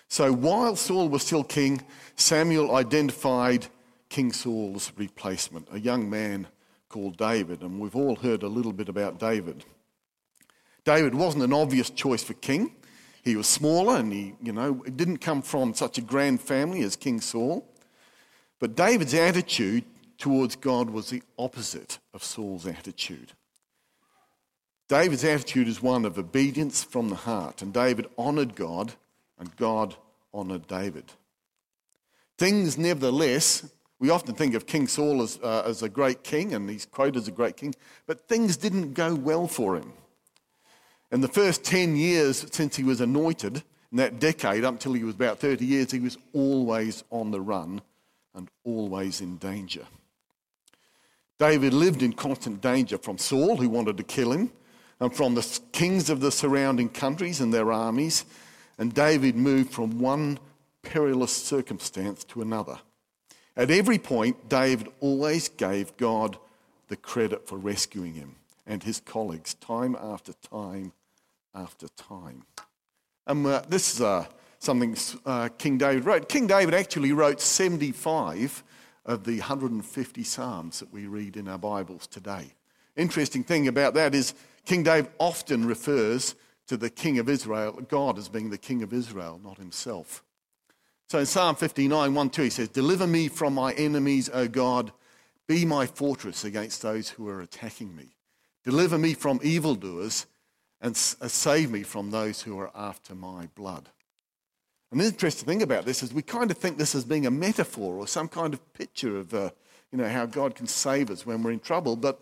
So 0.08 0.34
while 0.34 0.76
Saul 0.76 1.08
was 1.08 1.22
still 1.22 1.44
king, 1.44 1.80
Samuel 2.14 2.76
identified 2.76 3.68
King 4.10 4.34
Saul's 4.34 4.92
replacement, 4.94 5.66
a 5.72 5.80
young 5.80 6.10
man 6.10 6.48
called 6.96 7.18
David, 7.18 7.60
and 7.60 7.78
we've 7.78 7.94
all 7.94 8.16
heard 8.16 8.42
a 8.42 8.48
little 8.48 8.72
bit 8.72 8.88
about 8.88 9.18
David. 9.18 9.66
David 10.86 11.14
wasn't 11.14 11.44
an 11.44 11.52
obvious 11.52 11.90
choice 11.90 12.24
for 12.24 12.32
king. 12.32 12.74
He 13.22 13.36
was 13.36 13.46
smaller 13.46 13.96
and 13.96 14.10
he, 14.10 14.32
you 14.42 14.50
know, 14.50 14.76
didn't 14.76 15.18
come 15.18 15.42
from 15.42 15.74
such 15.74 15.98
a 15.98 16.00
grand 16.00 16.40
family 16.40 16.80
as 16.80 16.96
King 16.96 17.20
Saul. 17.20 17.68
But 18.60 18.76
David's 18.76 19.12
attitude 19.12 19.84
towards 20.16 20.56
God 20.56 20.88
was 20.88 21.10
the 21.10 21.22
opposite 21.38 21.98
of 22.14 22.24
Saul's 22.24 22.66
attitude. 22.66 23.32
David's 24.88 25.22
attitude 25.22 25.68
is 25.68 25.82
one 25.82 26.06
of 26.06 26.18
obedience 26.18 26.82
from 26.82 27.10
the 27.10 27.16
heart, 27.16 27.60
and 27.60 27.74
David 27.74 28.06
honoured 28.16 28.56
God, 28.56 28.94
and 29.38 29.54
God 29.56 29.96
honoured 30.32 30.66
David. 30.66 31.12
Things, 32.38 32.78
nevertheless, 32.78 33.70
we 33.98 34.10
often 34.10 34.34
think 34.34 34.54
of 34.54 34.66
King 34.66 34.86
Saul 34.86 35.22
as, 35.22 35.38
uh, 35.42 35.62
as 35.64 35.82
a 35.82 35.88
great 35.88 36.22
king, 36.22 36.54
and 36.54 36.68
he's 36.68 36.86
quoted 36.86 37.16
as 37.16 37.28
a 37.28 37.32
great 37.32 37.56
king, 37.56 37.74
but 38.06 38.28
things 38.28 38.56
didn't 38.56 38.92
go 38.92 39.14
well 39.14 39.46
for 39.46 39.76
him. 39.76 39.92
In 41.10 41.20
the 41.20 41.28
first 41.28 41.64
10 41.64 41.96
years 41.96 42.46
since 42.52 42.76
he 42.76 42.84
was 42.84 43.00
anointed, 43.00 43.62
in 43.92 43.98
that 43.98 44.18
decade, 44.18 44.64
up 44.64 44.74
until 44.74 44.92
he 44.92 45.04
was 45.04 45.14
about 45.14 45.38
30 45.38 45.64
years, 45.64 45.90
he 45.90 46.00
was 46.00 46.18
always 46.32 47.04
on 47.10 47.30
the 47.30 47.40
run 47.40 47.80
and 48.34 48.50
always 48.64 49.20
in 49.20 49.36
danger. 49.38 49.86
David 51.38 51.72
lived 51.72 52.02
in 52.02 52.12
constant 52.12 52.60
danger 52.60 52.98
from 52.98 53.18
Saul, 53.18 53.56
who 53.56 53.68
wanted 53.68 53.96
to 53.98 54.02
kill 54.02 54.32
him, 54.32 54.50
and 55.00 55.14
from 55.14 55.34
the 55.34 55.60
kings 55.72 56.10
of 56.10 56.20
the 56.20 56.32
surrounding 56.32 56.88
countries 56.88 57.40
and 57.40 57.52
their 57.52 57.72
armies. 57.72 58.24
And 58.78 58.92
David 58.92 59.36
moved 59.36 59.72
from 59.72 59.98
one 59.98 60.38
perilous 60.82 61.32
circumstance 61.32 62.24
to 62.24 62.42
another. 62.42 62.78
At 63.56 63.70
every 63.70 63.98
point, 63.98 64.48
David 64.48 64.88
always 65.00 65.48
gave 65.48 65.96
God 65.96 66.38
the 66.88 66.96
credit 66.96 67.48
for 67.48 67.56
rescuing 67.56 68.14
him 68.14 68.36
and 68.66 68.82
his 68.82 69.00
colleagues 69.00 69.54
time 69.54 69.96
after 69.98 70.32
time 70.34 70.92
after 71.54 71.88
time. 71.88 72.44
And 73.26 73.46
uh, 73.46 73.62
this 73.68 73.94
is 73.94 74.00
uh, 74.02 74.26
something 74.58 74.96
uh, 75.24 75.48
King 75.56 75.78
David 75.78 76.04
wrote. 76.04 76.28
King 76.28 76.46
David 76.46 76.74
actually 76.74 77.12
wrote 77.12 77.40
75 77.40 78.62
of 79.06 79.24
the 79.24 79.38
150 79.38 80.24
Psalms 80.24 80.80
that 80.80 80.92
we 80.92 81.06
read 81.06 81.36
in 81.36 81.48
our 81.48 81.58
Bibles 81.58 82.06
today. 82.06 82.52
Interesting 82.96 83.42
thing 83.42 83.68
about 83.68 83.94
that 83.94 84.14
is 84.14 84.34
King 84.64 84.82
David 84.82 85.10
often 85.18 85.66
refers 85.66 86.34
to 86.66 86.76
the 86.76 86.90
King 86.90 87.18
of 87.18 87.28
Israel, 87.28 87.80
God 87.88 88.18
as 88.18 88.28
being 88.28 88.50
the 88.50 88.58
King 88.58 88.82
of 88.82 88.92
Israel, 88.92 89.40
not 89.42 89.58
himself. 89.58 90.22
So 91.08 91.20
in 91.20 91.26
Psalm 91.26 91.54
59, 91.54 92.14
1 92.14 92.30
2, 92.30 92.42
he 92.42 92.50
says, 92.50 92.68
Deliver 92.68 93.06
me 93.06 93.28
from 93.28 93.54
my 93.54 93.72
enemies, 93.74 94.28
O 94.32 94.48
God. 94.48 94.92
Be 95.46 95.64
my 95.64 95.86
fortress 95.86 96.44
against 96.44 96.82
those 96.82 97.10
who 97.10 97.28
are 97.28 97.40
attacking 97.40 97.94
me. 97.94 98.16
Deliver 98.64 98.98
me 98.98 99.14
from 99.14 99.38
evildoers 99.44 100.26
and 100.80 100.92
uh, 101.20 101.28
save 101.28 101.70
me 101.70 101.84
from 101.84 102.10
those 102.10 102.42
who 102.42 102.58
are 102.58 102.72
after 102.74 103.14
my 103.14 103.48
blood. 103.54 103.88
And 104.90 105.00
the 105.00 105.04
interesting 105.04 105.46
thing 105.46 105.62
about 105.62 105.84
this 105.84 106.02
is 106.02 106.12
we 106.12 106.22
kind 106.22 106.50
of 106.50 106.58
think 106.58 106.78
this 106.78 106.94
as 106.94 107.04
being 107.04 107.26
a 107.26 107.30
metaphor 107.30 107.96
or 107.96 108.08
some 108.08 108.28
kind 108.28 108.52
of 108.52 108.72
picture 108.72 109.16
of 109.18 109.32
uh, 109.32 109.50
you 109.92 109.98
know, 109.98 110.08
how 110.08 110.26
God 110.26 110.54
can 110.56 110.66
save 110.66 111.10
us 111.10 111.24
when 111.24 111.42
we're 111.42 111.52
in 111.52 111.60
trouble. 111.60 111.96
But 111.96 112.20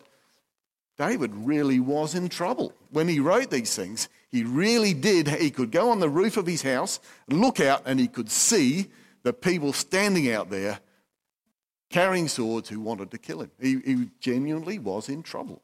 David 0.99 1.33
really 1.35 1.81
was 1.81 2.15
in 2.15 2.29
trouble. 2.29 2.75
When 2.91 3.09
he 3.09 3.21
wrote 3.21 3.51
these 3.51 3.75
things, 3.75 4.09
he 4.35 4.43
really 4.43 4.95
did. 4.95 5.29
He 5.29 5.53
could 5.53 5.71
go 5.71 5.91
on 5.91 6.01
the 6.01 6.09
roof 6.09 6.37
of 6.37 6.45
his 6.45 6.61
house, 6.61 6.99
and 7.29 7.41
look 7.41 7.61
out, 7.61 7.83
and 7.87 8.01
he 8.01 8.09
could 8.09 8.29
see 8.29 8.91
the 9.23 9.33
people 9.33 9.73
standing 9.73 10.33
out 10.33 10.51
there 10.51 10.81
carrying 11.89 12.27
swords 12.27 12.69
who 12.69 12.81
wanted 12.81 13.13
to 13.13 13.19
kill 13.19 13.43
him. 13.43 13.53
He, 13.61 13.79
he 13.79 14.11
genuinely 14.19 14.81
was 14.81 15.09
in 15.09 15.23
trouble. 15.23 15.63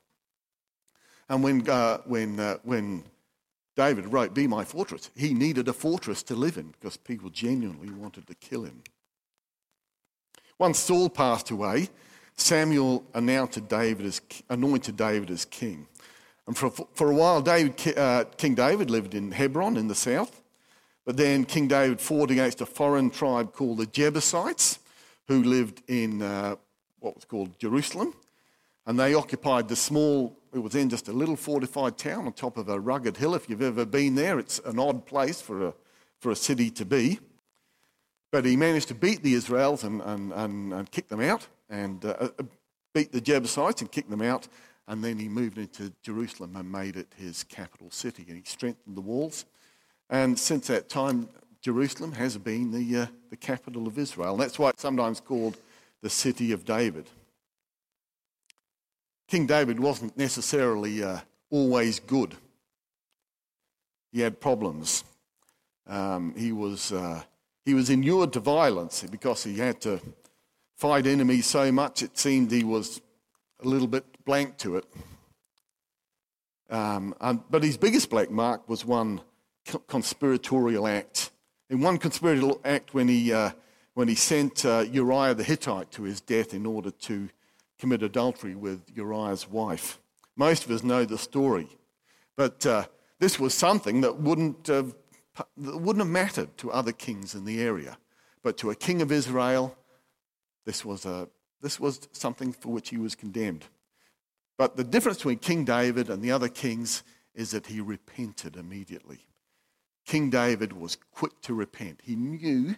And 1.28 1.42
when, 1.42 1.68
uh, 1.68 1.98
when, 2.04 2.38
uh, 2.38 2.58
when 2.62 3.02
David 3.74 4.06
wrote, 4.12 4.34
Be 4.34 4.46
my 4.46 4.64
fortress, 4.64 5.10
he 5.16 5.34
needed 5.34 5.66
a 5.66 5.72
fortress 5.72 6.22
to 6.22 6.36
live 6.36 6.56
in 6.56 6.68
because 6.68 6.96
people 6.96 7.28
genuinely 7.28 7.90
wanted 7.90 8.28
to 8.28 8.36
kill 8.36 8.62
him. 8.62 8.84
Once 10.60 10.78
Saul 10.78 11.10
passed 11.10 11.50
away, 11.50 11.88
Samuel 12.36 13.04
anointed 13.14 13.66
David 13.66 14.06
as, 14.06 14.20
anointed 14.48 14.96
David 14.96 15.28
as 15.32 15.44
king. 15.44 15.88
And 16.50 16.58
for, 16.58 16.70
for 16.94 17.12
a 17.12 17.14
while, 17.14 17.40
David, 17.42 17.96
uh, 17.96 18.24
King 18.36 18.56
David 18.56 18.90
lived 18.90 19.14
in 19.14 19.30
Hebron 19.30 19.76
in 19.76 19.86
the 19.86 19.94
south. 19.94 20.42
But 21.06 21.16
then 21.16 21.44
King 21.44 21.68
David 21.68 22.00
fought 22.00 22.32
against 22.32 22.60
a 22.60 22.66
foreign 22.66 23.08
tribe 23.10 23.52
called 23.52 23.78
the 23.78 23.86
Jebusites, 23.86 24.80
who 25.28 25.44
lived 25.44 25.80
in 25.86 26.22
uh, 26.22 26.56
what 26.98 27.14
was 27.14 27.24
called 27.24 27.56
Jerusalem. 27.60 28.14
And 28.84 28.98
they 28.98 29.14
occupied 29.14 29.68
the 29.68 29.76
small, 29.76 30.36
it 30.52 30.58
was 30.58 30.72
then 30.72 30.88
just 30.88 31.06
a 31.06 31.12
little 31.12 31.36
fortified 31.36 31.96
town 31.96 32.26
on 32.26 32.32
top 32.32 32.56
of 32.56 32.68
a 32.68 32.80
rugged 32.80 33.16
hill. 33.16 33.36
If 33.36 33.48
you've 33.48 33.62
ever 33.62 33.86
been 33.86 34.16
there, 34.16 34.40
it's 34.40 34.58
an 34.64 34.80
odd 34.80 35.06
place 35.06 35.40
for 35.40 35.68
a, 35.68 35.74
for 36.18 36.32
a 36.32 36.36
city 36.36 36.68
to 36.70 36.84
be. 36.84 37.20
But 38.32 38.44
he 38.44 38.56
managed 38.56 38.88
to 38.88 38.94
beat 38.94 39.22
the 39.22 39.34
Israels 39.34 39.84
and, 39.84 40.02
and, 40.02 40.32
and, 40.32 40.72
and 40.72 40.90
kick 40.90 41.06
them 41.06 41.20
out 41.20 41.46
and 41.68 42.04
uh, 42.04 42.16
uh, 42.18 42.28
beat 42.92 43.12
the 43.12 43.20
Jebusites 43.20 43.82
and 43.82 43.92
kick 43.92 44.10
them 44.10 44.22
out. 44.22 44.48
And 44.90 45.04
then 45.04 45.20
he 45.20 45.28
moved 45.28 45.56
into 45.56 45.92
Jerusalem 46.02 46.56
and 46.56 46.70
made 46.70 46.96
it 46.96 47.06
his 47.16 47.44
capital 47.44 47.92
city. 47.92 48.24
And 48.26 48.36
he 48.36 48.42
strengthened 48.44 48.96
the 48.96 49.00
walls. 49.00 49.44
And 50.10 50.36
since 50.36 50.66
that 50.66 50.88
time, 50.88 51.28
Jerusalem 51.62 52.10
has 52.10 52.36
been 52.36 52.72
the, 52.72 53.02
uh, 53.02 53.06
the 53.30 53.36
capital 53.36 53.86
of 53.86 54.00
Israel. 54.00 54.32
And 54.32 54.42
that's 54.42 54.58
why 54.58 54.70
it's 54.70 54.82
sometimes 54.82 55.20
called 55.20 55.58
the 56.02 56.10
city 56.10 56.50
of 56.50 56.64
David. 56.64 57.06
King 59.28 59.46
David 59.46 59.78
wasn't 59.78 60.18
necessarily 60.18 61.04
uh, 61.04 61.20
always 61.50 62.00
good. 62.00 62.34
He 64.10 64.22
had 64.22 64.40
problems. 64.40 65.04
Um, 65.86 66.34
he, 66.36 66.50
was, 66.50 66.90
uh, 66.90 67.22
he 67.64 67.74
was 67.74 67.90
inured 67.90 68.32
to 68.32 68.40
violence 68.40 69.04
because 69.08 69.44
he 69.44 69.54
had 69.54 69.80
to 69.82 70.00
fight 70.76 71.06
enemies 71.06 71.46
so 71.46 71.70
much 71.70 72.02
it 72.02 72.18
seemed 72.18 72.50
he 72.50 72.64
was 72.64 73.00
a 73.62 73.68
little 73.68 73.88
bit 73.88 74.04
blank 74.24 74.56
to 74.58 74.76
it. 74.76 74.84
Um, 76.70 77.14
but 77.50 77.62
his 77.62 77.76
biggest 77.76 78.10
black 78.10 78.30
mark 78.30 78.68
was 78.68 78.84
one 78.84 79.20
conspiratorial 79.88 80.86
act. 80.86 81.30
In 81.68 81.80
one 81.80 81.98
conspiratorial 81.98 82.60
act, 82.64 82.94
when 82.94 83.08
he, 83.08 83.32
uh, 83.32 83.50
when 83.94 84.08
he 84.08 84.14
sent 84.14 84.64
uh, 84.64 84.84
Uriah 84.90 85.34
the 85.34 85.44
Hittite 85.44 85.90
to 85.92 86.02
his 86.02 86.20
death 86.20 86.54
in 86.54 86.66
order 86.66 86.90
to 86.90 87.28
commit 87.78 88.02
adultery 88.02 88.54
with 88.54 88.82
Uriah's 88.94 89.48
wife. 89.48 89.98
Most 90.36 90.64
of 90.64 90.70
us 90.70 90.82
know 90.82 91.04
the 91.04 91.18
story, 91.18 91.68
but 92.36 92.64
uh, 92.66 92.84
this 93.18 93.40
was 93.40 93.54
something 93.54 94.00
that 94.02 94.20
wouldn't 94.20 94.66
have, 94.66 94.94
that 95.56 95.78
wouldn't 95.78 96.04
have 96.04 96.12
mattered 96.12 96.56
to 96.58 96.70
other 96.70 96.92
kings 96.92 97.34
in 97.34 97.44
the 97.44 97.60
area. 97.60 97.98
But 98.42 98.56
to 98.58 98.70
a 98.70 98.74
king 98.74 99.02
of 99.02 99.10
Israel, 99.10 99.76
this 100.64 100.84
was, 100.84 101.04
a, 101.04 101.28
this 101.60 101.78
was 101.78 102.08
something 102.12 102.52
for 102.52 102.70
which 102.70 102.90
he 102.90 102.96
was 102.96 103.14
condemned. 103.14 103.66
But 104.56 104.76
the 104.76 104.84
difference 104.84 105.18
between 105.18 105.38
King 105.38 105.64
David 105.64 106.10
and 106.10 106.22
the 106.22 106.32
other 106.32 106.48
kings 106.48 107.02
is 107.34 107.50
that 107.52 107.66
he 107.66 107.80
repented 107.80 108.56
immediately. 108.56 109.26
King 110.04 110.30
David 110.30 110.72
was 110.72 110.98
quick 111.12 111.40
to 111.42 111.54
repent. 111.54 112.00
He 112.02 112.16
knew, 112.16 112.74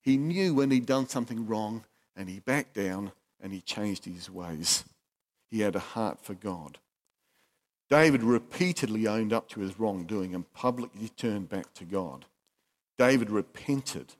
he 0.00 0.16
knew 0.16 0.54
when 0.54 0.70
he'd 0.70 0.86
done 0.86 1.08
something 1.08 1.46
wrong 1.46 1.84
and 2.14 2.28
he 2.28 2.40
backed 2.40 2.74
down 2.74 3.12
and 3.40 3.52
he 3.52 3.60
changed 3.60 4.04
his 4.04 4.30
ways. 4.30 4.84
He 5.50 5.60
had 5.60 5.76
a 5.76 5.80
heart 5.80 6.20
for 6.20 6.34
God. 6.34 6.78
David 7.88 8.22
repeatedly 8.22 9.06
owned 9.06 9.32
up 9.32 9.48
to 9.48 9.60
his 9.60 9.80
wrongdoing 9.80 10.34
and 10.34 10.52
publicly 10.52 11.08
turned 11.08 11.48
back 11.48 11.72
to 11.74 11.84
God. 11.84 12.26
David 12.98 13.30
repented. 13.30 14.14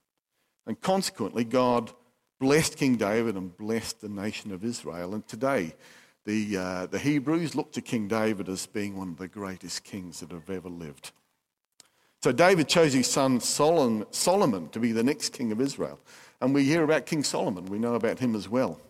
And 0.67 0.81
consequently, 0.81 1.45
God 1.45 1.93
blessed 2.39 2.77
King 2.77 2.97
David 2.97 3.37
and 3.37 3.57
blessed 3.57 4.01
the 4.01 4.09
nation 4.09 4.53
of 4.53 4.65
Israel. 4.65 5.15
And 5.15 5.27
today, 5.27 5.75
the, 6.25 6.57
uh, 6.57 6.87
the 6.87 6.99
Hebrews 6.99 7.55
look 7.55 7.73
to 7.73 7.81
King 7.81 8.09
David 8.09 8.49
as 8.49 8.67
being 8.67 8.97
one 8.97 9.11
of 9.11 9.17
the 9.17 9.29
greatest 9.29 9.85
kings 9.85 10.21
that 10.21 10.31
have 10.31 10.51
ever 10.51 10.69
lived. 10.69 11.13
So 12.23 12.33
David 12.33 12.69
chose 12.69 12.93
his 12.93 13.07
son 13.07 13.41
Solomon, 13.41 14.69
to 14.71 14.81
be 14.81 14.93
the 14.93 15.05
next 15.05 15.33
king 15.33 15.53
of 15.53 15.61
Israel. 15.61 16.01
And 16.41 16.53
we 16.53 16.65
hear 16.65 16.83
about 16.83 17.07
King 17.07 17.23
Solomon. 17.23 17.67
We 17.67 17.79
know 17.79 17.95
about 17.95 18.19
him 18.19 18.35
as 18.35 18.49
well. 18.49 18.81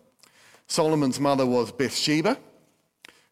Solomon's 0.67 1.19
mother 1.19 1.45
was 1.45 1.71
Bathsheba, 1.71 2.37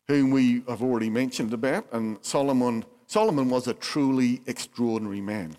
whom 0.07 0.31
we 0.31 0.63
have 0.67 0.81
already 0.81 1.09
mentioned 1.09 1.53
about. 1.53 1.85
And 1.91 2.17
Solomon, 2.21 2.85
Solomon 3.07 3.49
was 3.49 3.67
a 3.67 3.73
truly 3.73 4.41
extraordinary 4.47 5.21
man. 5.21 5.55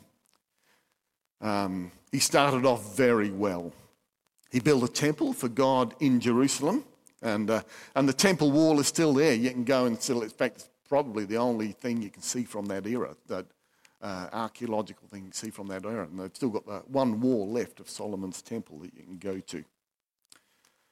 Um, 1.40 1.92
he 2.10 2.18
started 2.18 2.64
off 2.64 2.96
very 2.96 3.30
well. 3.30 3.72
He 4.50 4.61
built 4.61 4.83
a 4.83 4.88
temple 4.88 5.33
for 5.33 5.49
God 5.49 5.95
in 6.00 6.21
Jerusalem, 6.21 6.85
and, 7.23 7.50
uh, 7.50 7.62
and 7.95 8.09
the 8.09 8.12
temple 8.12 8.50
wall 8.50 8.81
is 8.81 8.87
still 8.87 9.12
there. 9.12 9.35
You 9.35 9.50
can 9.50 9.64
go 9.64 9.87
and 9.87 10.00
still, 10.00 10.23
in 10.23 10.31
fact, 10.31 10.57
it's 10.57 10.71
probably 10.88 11.25
the 11.25 11.37
only 11.37 11.73
thing 11.73 12.00
you 12.00 12.11
can 12.11 12.23
see 12.23 12.45
from 12.45 12.67
that 12.67 12.87
era, 12.87 13.14
that 13.26 13.47
uh, 14.00 14.28
archaeological 14.33 15.09
thing 15.09 15.21
you 15.21 15.26
can 15.26 15.33
see 15.33 15.50
from 15.50 15.67
that 15.69 15.85
era. 15.85 16.05
And 16.05 16.19
they've 16.19 16.35
still 16.35 16.50
got 16.50 16.67
the 16.67 16.83
one 16.87 17.21
wall 17.21 17.50
left 17.50 17.81
of 17.81 17.90
Solomon's 17.90 18.40
temple 18.43 18.78
that 18.78 18.95
you 18.95 19.02
can 19.02 19.19
go 19.19 19.40
to. 19.40 19.64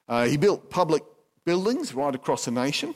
Uh, 0.09 0.27
he 0.27 0.37
built 0.37 0.71
public 0.71 1.03
buildings 1.45 1.95
right 1.95 2.15
across 2.15 2.45
the 2.45 2.51
nation. 2.51 2.95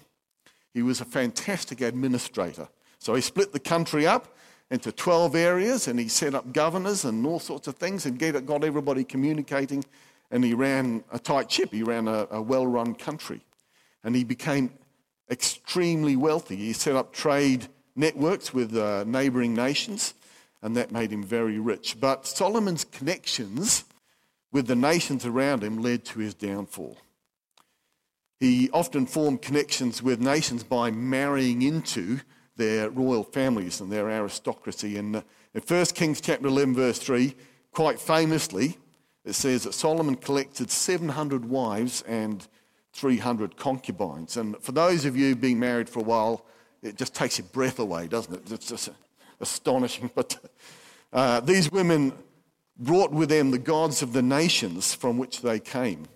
He 0.75 0.83
was 0.83 1.01
a 1.01 1.05
fantastic 1.05 1.81
administrator. 1.81 2.69
So 2.99 3.15
he 3.15 3.21
split 3.21 3.53
the 3.53 3.61
country 3.61 4.07
up 4.07 4.37
into 4.71 4.93
12 4.93 5.35
areas 5.35 5.89
and 5.89 5.99
he 5.99 6.07
set 6.07 6.35
up 6.35 6.53
governors 6.53 7.05
and 7.05 7.27
all 7.27 7.41
sorts 7.41 7.67
of 7.67 7.77
things 7.77 8.07
and 8.07 8.19
got 8.19 8.65
everybody 8.65 9.03
communicating. 9.03 9.85
And 10.31 10.45
he 10.45 10.55
ran 10.55 11.05
a 11.13 11.19
tight 11.19 11.51
ship, 11.51 11.73
he 11.73 11.83
ran 11.83 12.09
a, 12.09 12.27
a 12.31 12.43
well 12.43 12.67
run 12.67 12.95
country. 12.95 13.41
And 14.05 14.15
he 14.15 14.25
became 14.25 14.73
extremely 15.31 16.17
wealthy. 16.17 16.57
He 16.57 16.73
set 16.73 16.97
up 16.97 17.13
trade 17.13 17.69
networks 17.97 18.53
with 18.53 18.77
uh, 18.77 19.05
neighboring 19.07 19.55
nations, 19.55 20.15
and 20.63 20.77
that 20.77 20.93
made 20.93 21.13
him 21.13 21.23
very 21.23 21.59
rich. 21.59 21.99
But 22.01 22.27
Solomon's 22.27 22.85
connections 22.85 23.85
with 24.53 24.67
the 24.67 24.77
nations 24.77 25.25
around 25.25 25.63
him 25.63 25.81
led 25.81 26.05
to 26.07 26.19
his 26.19 26.35
downfall. 26.35 26.99
He 28.39 28.71
often 28.71 29.07
formed 29.07 29.43
connections 29.43 30.03
with 30.03 30.21
nations 30.21 30.65
by 30.65 30.91
marrying 30.91 31.63
into 31.63 32.21
their 32.57 32.91
royal 32.91 33.23
families 33.23 33.81
and 33.81 33.93
their 33.93 34.09
aristocracy. 34.09 34.97
And 34.97 35.17
uh, 35.17 35.23
in 35.55 35.63
1 35.63 35.85
Kings 35.87 36.21
chapter 36.21 36.47
11, 36.47 36.75
verse 36.75 36.99
3, 36.99 37.35
quite 37.73 38.01
famously, 38.01 38.79
it 39.31 39.35
says 39.35 39.63
that 39.63 39.75
Solomon 39.75 40.17
collected 40.17 40.73
700 40.73 41.45
wives 41.45 42.03
and 42.03 42.49
300 42.95 43.57
concubines. 43.57 44.37
And 44.37 44.61
for 44.61 44.73
those 44.73 45.05
of 45.05 45.17
you 45.17 45.37
being 45.37 45.61
married 45.61 45.89
for 45.89 46.01
a 46.01 46.03
while, 46.03 46.45
it 46.83 46.97
just 46.97 47.15
takes 47.15 47.39
your 47.39 47.47
breath 47.47 47.79
away, 47.79 48.09
doesn't 48.09 48.35
it? 48.35 48.53
It's 48.53 48.67
just 48.67 48.91
astonishing. 49.39 50.11
But 50.17 50.37
uh, 51.13 51.39
these 51.41 51.71
women 51.71 52.13
brought 52.77 53.13
with 53.13 53.29
them 53.29 53.53
the 53.53 53.59
gods 53.59 54.03
of 54.03 54.13
the 54.15 54.23
nations 54.23 54.95
from 54.95 55.17
which 55.17 55.43
they 55.43 55.61
came. 55.61 56.07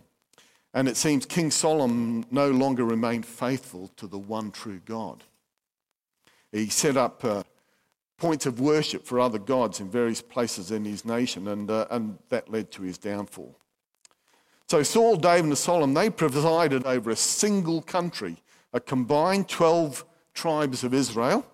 And 0.72 0.88
it 0.88 0.96
seems 0.96 1.24
King 1.24 1.52
Solomon 1.52 2.26
no 2.32 2.50
longer 2.50 2.84
remained 2.84 3.26
faithful 3.26 3.92
to 3.96 4.08
the 4.08 4.18
one 4.18 4.50
true 4.50 4.80
God. 4.84 5.22
He 6.50 6.68
set 6.68 6.96
up 6.96 7.24
uh, 7.24 7.44
points 8.16 8.46
of 8.46 8.60
worship 8.60 9.04
for 9.04 9.20
other 9.20 9.38
gods 9.38 9.80
in 9.80 9.90
various 9.90 10.22
places 10.22 10.70
in 10.70 10.84
his 10.84 11.04
nation, 11.04 11.48
and, 11.48 11.70
uh, 11.70 11.86
and 11.90 12.18
that 12.28 12.50
led 12.50 12.70
to 12.72 12.82
his 12.82 12.98
downfall. 12.98 13.58
So 14.68 14.82
Saul, 14.82 15.16
David, 15.16 15.46
and 15.46 15.58
Solomon, 15.58 15.94
they 15.94 16.10
presided 16.10 16.86
over 16.86 17.10
a 17.10 17.16
single 17.16 17.82
country, 17.82 18.42
a 18.72 18.80
combined 18.80 19.48
12 19.48 20.04
tribes 20.32 20.84
of 20.84 20.94
Israel. 20.94 21.46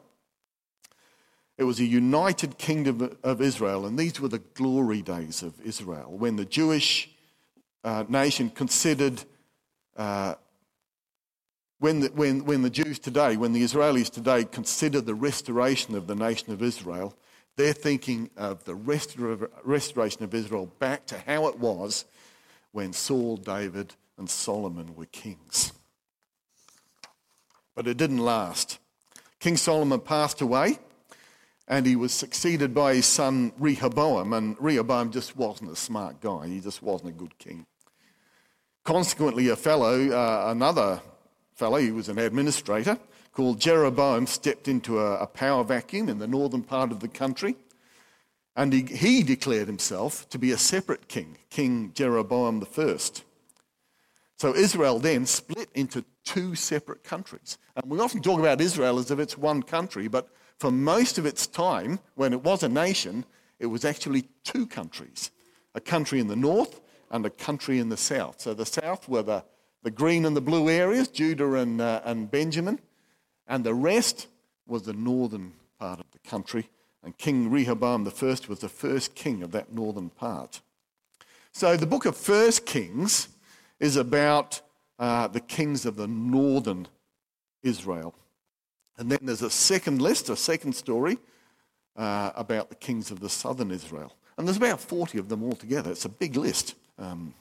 It 1.59 1.64
was 1.64 1.81
a 1.81 1.85
united 1.85 2.57
kingdom 2.57 3.17
of 3.23 3.43
Israel, 3.43 3.85
and 3.85 3.99
these 3.99 4.21
were 4.21 4.29
the 4.29 4.38
glory 4.38 5.02
days 5.02 5.43
of 5.43 5.61
Israel 5.61 6.11
when 6.17 6.37
the 6.37 6.47
Jewish 6.47 7.11
uh, 7.85 8.05
nation 8.09 8.49
considered, 8.49 9.23
uh, 9.97 10.37
when, 11.81 12.01
the, 12.01 12.09
when, 12.09 12.45
when 12.45 12.63
the 12.63 12.71
Jews 12.71 12.99
today, 12.99 13.37
when 13.37 13.53
the 13.53 13.63
Israelis 13.63 14.11
today 14.11 14.45
consider 14.45 15.01
the 15.01 15.15
restoration 15.15 15.97
of 15.97 16.07
the 16.07 16.15
nation 16.15 16.53
of 16.53 16.63
Israel, 16.63 17.15
they're 17.57 17.73
thinking 17.73 18.31
of 18.37 18.65
the 18.65 18.75
restoration 18.75 20.23
of 20.23 20.35
Israel 20.35 20.67
back 20.79 21.07
to 21.07 21.19
how 21.19 21.49
it 21.49 21.59
was 21.59 22.05
when 22.73 22.93
Saul, 22.93 23.37
David, 23.39 23.95
and 24.19 24.29
Solomon 24.29 24.95
were 24.95 25.07
kings. 25.07 25.73
But 27.75 27.87
it 27.87 27.97
didn't 27.97 28.19
last. 28.19 28.79
King 29.39 29.57
Solomon 29.57 30.01
passed 30.01 30.43
away 30.43 30.79
and 31.67 31.87
he 31.87 31.97
was 31.97 32.13
succeeded 32.13 32.75
by 32.75 32.97
his 32.97 33.07
son 33.07 33.53
Rehoboam, 33.57 34.33
and 34.33 34.57
Rehoboam 34.59 35.13
just 35.13 35.37
wasn't 35.37 35.71
a 35.71 35.77
smart 35.77 36.21
guy. 36.21 36.49
He 36.49 36.59
just 36.59 36.83
wasn't 36.83 37.11
a 37.11 37.13
good 37.13 37.39
king. 37.39 37.65
Consequently, 38.83 39.49
a 39.49 39.57
fellow, 39.57 40.11
uh, 40.11 40.51
another 40.51 41.01
fellow, 41.61 41.76
he 41.76 41.93
was 41.93 42.09
an 42.09 42.19
administrator, 42.19 42.99
called 43.35 43.61
Jeroboam, 43.61 44.26
stepped 44.26 44.67
into 44.67 44.99
a, 44.99 45.19
a, 45.19 45.26
power 45.26 45.62
vacuum 45.62 46.09
in 46.09 46.19
the 46.19 46.26
northern 46.26 46.62
part 46.62 46.91
of 46.91 47.00
the 47.00 47.08
country, 47.08 47.54
and 48.56 48.73
he, 48.73 48.82
he 48.85 49.23
declared 49.23 49.67
himself 49.67 50.26
to 50.30 50.39
be 50.39 50.52
a 50.52 50.56
separate 50.56 51.06
king, 51.06 51.37
King 51.50 51.93
Jeroboam 51.95 52.67
I. 52.78 52.97
So 54.39 54.54
Israel 54.54 54.99
then 54.99 55.26
split 55.26 55.69
into 55.75 56.02
two 56.25 56.54
separate 56.54 57.04
countries. 57.04 57.58
And 57.76 57.91
we 57.91 58.00
often 58.00 58.23
talk 58.23 58.41
about 58.41 58.63
Israel 58.63 58.99
as 58.99 59.11
if 59.11 59.19
it's 59.19 59.37
one 59.37 59.63
country, 59.63 60.08
but 60.08 60.30
for 60.58 60.71
most 60.71 61.19
of 61.19 61.26
its 61.26 61.47
time, 61.47 62.00
when 62.15 62.32
it 62.32 62.43
was 62.43 62.63
a 62.63 62.71
nation, 62.71 63.26
it 63.58 63.67
was 63.67 63.85
actually 63.85 64.23
two 64.45 64.67
countries 64.67 65.30
a 65.75 65.80
country 65.80 66.21
in 66.21 66.26
the 66.26 66.37
north 66.37 66.80
and 67.11 67.26
a 67.26 67.30
country 67.30 67.78
in 67.78 67.91
the 67.91 67.99
south. 67.99 68.41
So 68.41 68.54
the 68.54 68.65
south 68.65 69.08
were 69.11 69.23
the, 69.23 69.45
the 69.82 69.90
green 69.90 70.25
and 70.25 70.36
the 70.36 70.40
blue 70.40 70.69
areas, 70.69 71.08
Judah 71.08 71.54
and, 71.54 71.80
uh, 71.80 72.00
and 72.04 72.30
Benjamin, 72.30 72.80
and 73.47 73.64
the 73.64 73.75
rest 73.75 74.26
was 74.66 74.82
the 74.82 74.93
northern 74.93 75.52
part 75.78 76.00
of 76.00 76.06
the 76.12 76.19
country. 76.28 76.69
And 77.02 77.16
King 77.16 77.50
Rehoboam 77.50 78.06
I 78.06 78.10
was 78.49 78.58
the 78.60 78.69
first 78.69 79.14
king 79.14 79.43
of 79.43 79.52
that 79.52 79.73
northern 79.73 80.10
part. 80.10 80.60
So 81.52 81.76
the 81.76 81.86
book 81.86 82.04
of 82.04 82.16
First 82.16 82.66
Kings 82.66 83.28
is 83.80 83.97
about 83.97 84.60
uh, 84.99 85.26
the 85.28 85.40
kings 85.40 85.86
of 85.86 85.97
the 85.97 86.06
northern 86.06 86.86
Israel. 87.62 88.14
And 88.99 89.10
then 89.10 89.21
there's 89.23 89.43
a 89.43 89.50
second 89.50 90.02
list, 90.02 90.28
a 90.28 90.36
second 90.36 90.75
story 90.75 91.19
uh, 91.97 92.32
about 92.34 92.69
the 92.69 92.76
kings 92.76 93.10
of 93.10 93.21
the 93.21 93.30
southern 93.30 93.71
Israel. 93.71 94.14
And 94.36 94.47
there's 94.47 94.58
about 94.58 94.80
40 94.80 95.19
of 95.19 95.28
them 95.28 95.43
altogether. 95.43 95.90
It's 95.90 96.04
a 96.04 96.10
big 96.10 96.36
list. 96.36 96.75
Um, 96.99 97.34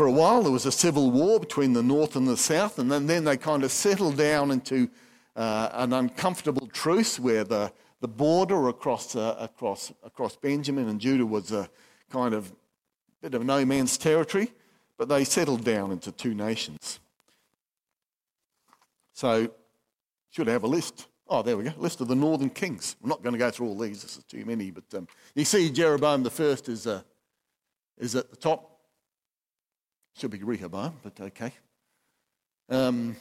for 0.00 0.06
a 0.06 0.10
while, 0.10 0.40
there 0.40 0.50
was 0.50 0.64
a 0.64 0.72
civil 0.72 1.10
war 1.10 1.38
between 1.38 1.74
the 1.74 1.82
north 1.82 2.16
and 2.16 2.26
the 2.26 2.34
south, 2.34 2.78
and 2.78 2.90
then, 2.90 3.06
then 3.06 3.22
they 3.22 3.36
kind 3.36 3.62
of 3.62 3.70
settled 3.70 4.16
down 4.16 4.50
into 4.50 4.88
uh, 5.36 5.68
an 5.74 5.92
uncomfortable 5.92 6.66
truce 6.68 7.20
where 7.20 7.44
the, 7.44 7.70
the 8.00 8.08
border 8.08 8.68
across, 8.68 9.14
uh, 9.14 9.36
across, 9.38 9.92
across 10.02 10.36
Benjamin 10.36 10.88
and 10.88 11.02
Judah 11.02 11.26
was 11.26 11.52
a 11.52 11.68
kind 12.08 12.32
of 12.32 12.50
bit 13.20 13.34
of 13.34 13.44
no 13.44 13.62
man's 13.66 13.98
territory, 13.98 14.50
but 14.96 15.10
they 15.10 15.22
settled 15.22 15.64
down 15.64 15.92
into 15.92 16.10
two 16.10 16.32
nations. 16.32 16.98
So 19.12 19.50
should 20.30 20.46
have 20.46 20.62
a 20.62 20.66
list. 20.66 21.08
Oh, 21.28 21.42
there 21.42 21.58
we 21.58 21.64
go. 21.64 21.72
List 21.76 22.00
of 22.00 22.08
the 22.08 22.14
northern 22.14 22.48
kings. 22.48 22.96
We're 23.02 23.10
not 23.10 23.22
going 23.22 23.34
to 23.34 23.38
go 23.38 23.50
through 23.50 23.66
all 23.66 23.76
these. 23.76 24.00
This 24.00 24.16
is 24.16 24.24
too 24.24 24.46
many. 24.46 24.70
But 24.70 24.84
um, 24.96 25.08
you 25.34 25.44
see, 25.44 25.68
Jeroboam 25.68 26.22
the 26.22 26.30
first 26.30 26.70
is, 26.70 26.86
uh, 26.86 27.02
is 27.98 28.16
at 28.16 28.30
the 28.30 28.36
top. 28.36 28.69
Should 30.16 30.30
be 30.30 30.42
Rehoboam, 30.42 30.94
but 31.02 31.20
okay. 31.20 31.52
Um, 32.68 33.16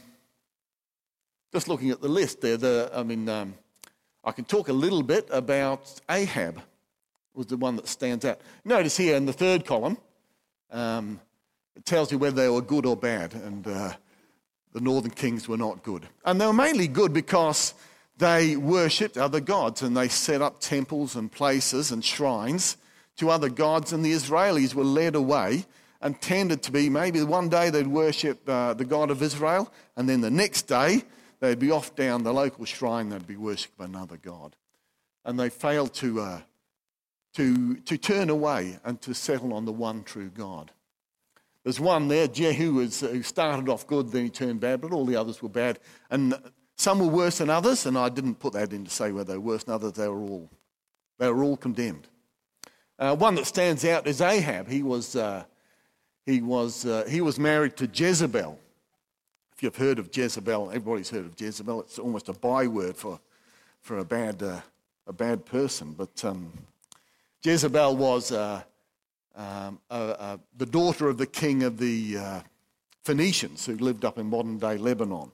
just 1.52 1.68
looking 1.68 1.90
at 1.90 2.02
the 2.02 2.08
list 2.08 2.42
there, 2.42 2.58
the, 2.58 2.92
I 2.94 3.04
mean, 3.04 3.28
um, 3.30 3.56
I 4.24 4.32
can 4.32 4.46
talk 4.46 4.70
a 4.70 4.74
little 4.74 5.02
bit 5.02 5.28
about 5.32 6.00
Ahab, 6.10 6.62
was 7.34 7.48
the 7.48 7.58
one 7.58 7.76
that 7.78 7.88
stands 7.88 8.26
out. 8.26 8.42
Notice 8.66 8.98
here 8.98 9.16
in 9.16 9.26
the 9.26 9.34
third 9.34 9.66
column, 9.66 9.98
um, 10.72 11.20
it 11.76 11.86
tells 11.86 12.12
you 12.12 12.18
whether 12.18 12.36
they 12.36 12.50
were 12.50 12.62
good 12.62 12.86
or 12.86 12.98
bad. 12.98 13.34
And 13.34 13.66
uh, 13.66 13.94
the 14.74 14.82
northern 14.82 15.12
kings 15.12 15.48
were 15.48 15.58
not 15.58 15.84
good. 15.84 16.08
And 16.26 16.40
they 16.40 16.46
were 16.46 16.54
mainly 16.54 16.88
good 16.88 17.14
because 17.14 17.74
they 18.18 18.58
worshipped 18.58 19.18
other 19.18 19.40
gods 19.40 19.82
and 19.82 19.96
they 19.96 20.10
set 20.10 20.42
up 20.42 20.60
temples 20.60 21.16
and 21.16 21.32
places 21.32 21.92
and 21.92 22.04
shrines 22.04 22.78
to 23.16 23.30
other 23.30 23.50
gods, 23.50 23.92
and 23.92 24.04
the 24.04 24.14
Israelis 24.14 24.74
were 24.74 24.84
led 24.84 25.14
away 25.16 25.66
and 26.02 26.20
tended 26.22 26.64
to 26.64 26.72
be 26.72 26.90
maybe 26.90 27.22
one 27.24 27.50
day 27.50 27.70
they'd 27.70 27.88
worship 27.88 28.48
uh, 28.48 28.74
the 28.74 28.86
God 28.86 29.12
of 29.12 29.22
Israel, 29.22 29.72
and 29.96 30.08
then 30.08 30.22
the 30.22 30.32
next 30.32 30.64
day 30.64 31.04
they'd 31.40 31.60
be 31.60 31.72
off 31.72 31.96
down 31.96 32.24
the 32.24 32.34
local 32.34 32.66
shrine, 32.66 33.10
they'd 33.10 33.28
be 33.28 33.36
worshipping 33.36 33.86
another 33.86 34.18
God. 34.18 34.56
And 35.26 35.40
they 35.40 35.50
failed 35.50 35.94
to, 35.96 36.22
uh, 36.22 36.42
to, 37.36 37.76
to 37.76 37.98
turn 37.98 38.30
away 38.30 38.80
and 38.84 39.02
to 39.02 39.14
settle 39.14 39.54
on 39.54 39.66
the 39.66 39.74
one 39.74 40.04
true 40.04 40.30
God. 40.30 40.72
There's 41.64 41.80
one 41.80 42.08
there, 42.08 42.28
Jehu, 42.28 42.76
was, 42.76 43.02
who 43.02 43.22
started 43.22 43.68
off 43.68 43.86
good, 43.86 44.12
then 44.12 44.24
he 44.24 44.30
turned 44.30 44.62
bad, 44.62 44.80
but 44.80 44.94
all 44.94 45.06
the 45.06 45.18
others 45.18 45.44
were 45.44 45.50
bad. 45.50 45.80
And 46.10 46.34
some 46.78 47.00
were 47.00 47.08
worse 47.08 47.40
than 47.40 47.50
others, 47.50 47.86
and 47.86 47.98
I 47.98 48.08
didn't 48.08 48.36
put 48.36 48.54
that 48.54 48.72
in 48.72 48.86
to 48.86 48.90
say 48.90 49.12
whether 49.12 49.34
they 49.34 49.38
were 49.38 49.52
worse 49.52 49.66
than 49.66 49.76
others, 49.76 49.94
they 49.94 50.08
were 50.08 50.22
all, 50.22 50.50
they 51.18 51.30
were 51.30 51.44
all 51.44 51.58
condemned. 51.58 52.08
Uh, 52.98 53.16
one 53.16 53.36
that 53.36 53.46
stands 53.46 53.84
out 53.84 54.08
is 54.08 54.22
Ahab. 54.22 54.70
He 54.70 54.82
was, 54.82 55.16
uh, 55.16 55.44
he, 56.30 56.42
was, 56.42 56.86
uh, 56.86 57.06
he 57.10 57.22
was 57.22 57.40
married 57.40 57.76
to 57.78 57.90
Jezebel. 57.92 58.60
If 59.54 59.64
you've 59.64 59.76
heard 59.76 60.00
of 60.00 60.16
Jezebel, 60.16 60.70
everybody's 60.70 61.10
heard 61.10 61.26
of 61.26 61.40
Jezebel. 61.40 61.82
It's 61.82 62.00
almost 62.00 62.30
a 62.30 62.34
byword 62.34 62.96
for, 62.96 63.20
for 63.82 63.98
a, 63.98 64.06
bad, 64.06 64.42
uh, 64.44 64.62
a 65.08 65.14
bad 65.14 65.46
person. 65.46 65.94
But 65.94 66.24
um, 66.24 66.54
Jezebel 67.44 67.98
was 67.98 68.32
uh, 68.32 68.62
um, 69.36 69.80
the 69.90 70.66
daughter 70.66 71.10
of 71.10 71.18
the 71.18 71.26
king 71.26 71.64
of 71.64 71.78
the 71.78 72.18
uh, 72.18 72.42
Phoenicians 73.04 73.66
who 73.66 73.76
lived 73.78 74.06
up 74.06 74.18
in 74.18 74.28
modern 74.28 74.60
day 74.60 74.78
Lebanon. 74.78 75.32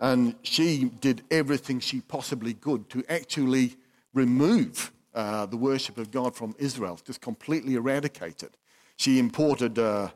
And 0.00 0.34
she 0.42 0.90
did 1.00 1.22
everything 1.30 1.80
she 1.80 2.00
possibly 2.00 2.54
could 2.54 2.88
to 2.90 3.04
actually 3.08 3.76
remove 4.12 4.92
uh, 5.14 5.46
the 5.46 5.56
worship 5.56 5.98
of 5.98 6.10
God 6.10 6.34
from 6.34 6.54
Israel, 6.58 6.98
just 7.04 7.20
completely 7.20 7.74
eradicate 7.74 8.42
it. 8.42 8.56
She 8.96 9.18
imported, 9.18 9.78
uh, 9.78 10.10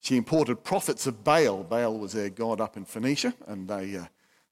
she 0.00 0.16
imported 0.16 0.62
prophets 0.62 1.06
of 1.06 1.24
Baal. 1.24 1.64
Baal 1.64 1.98
was 1.98 2.12
their 2.12 2.30
god 2.30 2.60
up 2.60 2.76
in 2.76 2.84
Phoenicia, 2.84 3.34
and 3.46 3.66
they, 3.66 3.96
uh, 3.96 4.04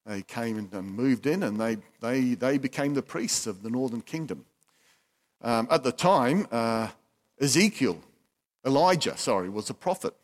they 0.06 0.22
came 0.22 0.56
and 0.58 0.72
moved 0.96 1.26
in, 1.26 1.42
and 1.42 1.60
they, 1.60 1.76
they, 2.00 2.34
they 2.34 2.58
became 2.58 2.94
the 2.94 3.02
priests 3.02 3.46
of 3.46 3.62
the 3.62 3.70
northern 3.70 4.00
kingdom. 4.00 4.44
Um, 5.42 5.68
at 5.70 5.82
the 5.82 5.92
time, 5.92 6.46
uh, 6.50 6.88
Ezekiel, 7.40 8.00
Elijah, 8.64 9.16
sorry, 9.16 9.48
was 9.48 9.70
a 9.70 9.74
prophet. 9.74 10.14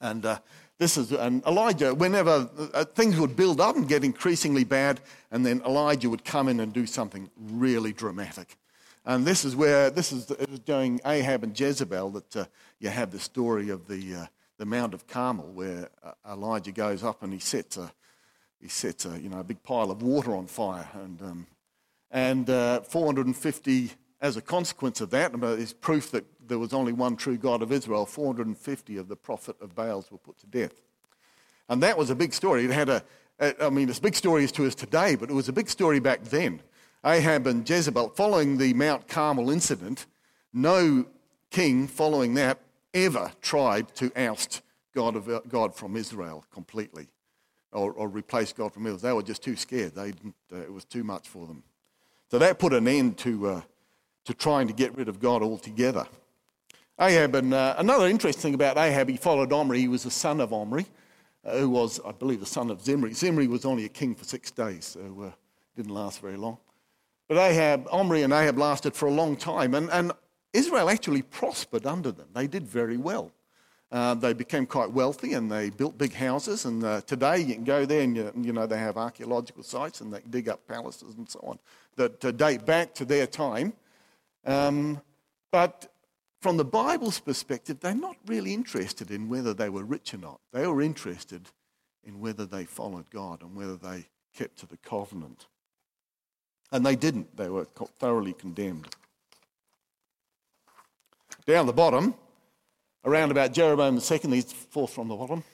And 0.00 0.24
uh, 0.24 0.38
this 0.78 0.96
is, 0.96 1.10
and 1.12 1.44
Elijah, 1.44 1.94
whenever 1.94 2.48
uh, 2.74 2.84
things 2.84 3.18
would 3.18 3.34
build 3.34 3.60
up 3.60 3.76
and 3.76 3.88
get 3.88 4.04
increasingly 4.04 4.64
bad, 4.64 5.00
and 5.30 5.44
then 5.44 5.62
Elijah 5.66 6.08
would 6.10 6.24
come 6.24 6.48
in 6.48 6.60
and 6.60 6.72
do 6.72 6.86
something 6.86 7.30
really 7.36 7.92
dramatic. 7.92 8.56
And 9.06 9.24
this 9.24 9.44
is 9.44 9.54
where, 9.54 9.88
this 9.88 10.10
is 10.10 10.26
during 10.64 11.00
Ahab 11.06 11.44
and 11.44 11.58
Jezebel 11.58 12.10
that 12.10 12.36
uh, 12.36 12.44
you 12.80 12.88
have 12.88 13.12
the 13.12 13.20
story 13.20 13.70
of 13.70 13.86
the, 13.86 14.14
uh, 14.14 14.26
the 14.58 14.66
Mount 14.66 14.94
of 14.94 15.06
Carmel, 15.06 15.46
where 15.52 15.90
uh, 16.02 16.10
Elijah 16.28 16.72
goes 16.72 17.04
up 17.04 17.22
and 17.22 17.32
he 17.32 17.38
sets 17.38 17.76
a, 17.76 17.92
he 18.60 18.66
sets 18.66 19.06
a, 19.06 19.20
you 19.20 19.28
know, 19.28 19.38
a 19.38 19.44
big 19.44 19.62
pile 19.62 19.92
of 19.92 20.02
water 20.02 20.34
on 20.34 20.48
fire. 20.48 20.88
And, 20.92 21.22
um, 21.22 21.46
and 22.10 22.50
uh, 22.50 22.80
450, 22.80 23.92
as 24.20 24.36
a 24.36 24.42
consequence 24.42 25.00
of 25.00 25.10
that, 25.10 25.32
is 25.56 25.72
proof 25.72 26.10
that 26.10 26.24
there 26.44 26.58
was 26.58 26.72
only 26.72 26.92
one 26.92 27.14
true 27.14 27.36
God 27.36 27.62
of 27.62 27.70
Israel, 27.70 28.06
450 28.06 28.96
of 28.96 29.06
the 29.06 29.16
prophet 29.16 29.54
of 29.60 29.76
Baals 29.76 30.10
were 30.10 30.18
put 30.18 30.36
to 30.38 30.46
death. 30.48 30.82
And 31.68 31.80
that 31.84 31.96
was 31.96 32.10
a 32.10 32.16
big 32.16 32.34
story. 32.34 32.64
It 32.64 32.72
had 32.72 32.88
a, 32.88 33.04
I 33.38 33.70
mean, 33.70 33.88
it's 33.88 34.00
a 34.00 34.02
big 34.02 34.16
story 34.16 34.42
as 34.42 34.50
to 34.52 34.66
us 34.66 34.74
today, 34.74 35.14
but 35.14 35.30
it 35.30 35.34
was 35.34 35.48
a 35.48 35.52
big 35.52 35.68
story 35.68 36.00
back 36.00 36.24
then 36.24 36.60
Ahab 37.06 37.46
and 37.46 37.68
Jezebel, 37.68 38.10
following 38.10 38.58
the 38.58 38.74
Mount 38.74 39.06
Carmel 39.06 39.50
incident, 39.50 40.06
no 40.52 41.06
king 41.50 41.86
following 41.86 42.34
that 42.34 42.58
ever 42.92 43.30
tried 43.40 43.94
to 43.94 44.10
oust 44.16 44.62
God, 44.92 45.14
of, 45.14 45.48
God 45.48 45.74
from 45.74 45.96
Israel 45.96 46.44
completely 46.52 47.06
or, 47.72 47.92
or, 47.92 48.08
replace 48.08 48.52
God 48.52 48.72
from 48.72 48.86
Israel. 48.86 48.98
They 48.98 49.12
were 49.12 49.22
just 49.22 49.42
too 49.42 49.54
scared. 49.54 49.94
They 49.94 50.14
uh, 50.52 50.62
it 50.62 50.72
was 50.72 50.84
too 50.84 51.04
much 51.04 51.28
for 51.28 51.46
them. 51.46 51.62
So 52.30 52.38
that 52.38 52.58
put 52.58 52.72
an 52.72 52.88
end 52.88 53.18
to, 53.18 53.48
uh, 53.48 53.60
to 54.24 54.34
trying 54.34 54.66
to 54.66 54.72
get 54.72 54.96
rid 54.96 55.08
of 55.08 55.20
God 55.20 55.42
altogether. 55.42 56.06
Ahab, 56.98 57.34
and 57.34 57.52
uh, 57.52 57.74
another 57.78 58.08
interesting 58.08 58.40
thing 58.40 58.54
about 58.54 58.78
Ahab, 58.78 59.08
he 59.08 59.16
followed 59.16 59.52
Omri. 59.52 59.78
He 59.78 59.88
was 59.88 60.04
the 60.04 60.10
son 60.10 60.40
of 60.40 60.52
Omri, 60.52 60.86
uh, 61.44 61.58
who 61.58 61.70
was, 61.70 62.00
I 62.04 62.12
believe, 62.12 62.40
the 62.40 62.46
son 62.46 62.70
of 62.70 62.82
Zimri. 62.82 63.12
Zimri 63.12 63.46
was 63.46 63.64
only 63.64 63.84
a 63.84 63.90
king 63.90 64.14
for 64.14 64.24
six 64.24 64.50
days, 64.50 64.86
so 64.86 65.26
uh, 65.26 65.30
didn't 65.76 65.92
last 65.92 66.20
very 66.20 66.38
long. 66.38 66.58
But 67.28 67.38
Ahab, 67.38 67.88
Omri 67.90 68.22
and 68.22 68.32
Ahab 68.32 68.58
lasted 68.58 68.94
for 68.94 69.06
a 69.06 69.10
long 69.10 69.36
time, 69.36 69.74
and, 69.74 69.90
and 69.90 70.12
Israel 70.52 70.88
actually 70.88 71.22
prospered 71.22 71.86
under 71.86 72.12
them. 72.12 72.28
They 72.32 72.46
did 72.46 72.66
very 72.66 72.96
well. 72.96 73.32
Uh, 73.92 74.14
they 74.14 74.32
became 74.32 74.66
quite 74.66 74.90
wealthy 74.90 75.34
and 75.34 75.50
they 75.50 75.70
built 75.70 75.96
big 75.96 76.12
houses. 76.12 76.64
And 76.64 76.82
uh, 76.82 77.02
today 77.02 77.38
you 77.38 77.54
can 77.54 77.64
go 77.64 77.86
there 77.86 78.02
and 78.02 78.16
you, 78.16 78.32
you, 78.36 78.52
know 78.52 78.66
they 78.66 78.78
have 78.78 78.96
archaeological 78.96 79.62
sites 79.62 80.00
and 80.00 80.12
they 80.12 80.20
dig 80.28 80.48
up 80.48 80.66
palaces 80.66 81.14
and 81.14 81.28
so 81.28 81.38
on 81.44 81.58
that 81.94 82.24
uh, 82.24 82.32
date 82.32 82.66
back 82.66 82.94
to 82.94 83.04
their 83.04 83.26
time. 83.26 83.72
Um, 84.44 85.00
but 85.52 85.92
from 86.40 86.56
the 86.56 86.64
Bible's 86.64 87.20
perspective, 87.20 87.80
they're 87.80 87.94
not 87.94 88.16
really 88.26 88.52
interested 88.54 89.10
in 89.10 89.28
whether 89.28 89.54
they 89.54 89.68
were 89.68 89.84
rich 89.84 90.14
or 90.14 90.18
not. 90.18 90.40
They 90.52 90.66
were 90.66 90.82
interested 90.82 91.48
in 92.04 92.20
whether 92.20 92.44
they 92.44 92.64
followed 92.64 93.10
God 93.10 93.42
and 93.42 93.54
whether 93.54 93.76
they 93.76 94.06
kept 94.34 94.58
to 94.58 94.66
the 94.66 94.76
covenant. 94.76 95.46
And 96.72 96.84
they 96.84 96.96
didn't, 96.96 97.36
they 97.36 97.48
were 97.48 97.64
thoroughly 97.98 98.32
condemned. 98.32 98.88
Down 101.46 101.66
the 101.66 101.72
bottom, 101.72 102.14
around 103.04 103.30
about 103.30 103.52
Jeroboam 103.52 103.96
II, 103.96 104.18
he's 104.34 104.52
fourth 104.52 104.92
from 104.92 105.08
the 105.08 105.14
bottom, 105.14 105.44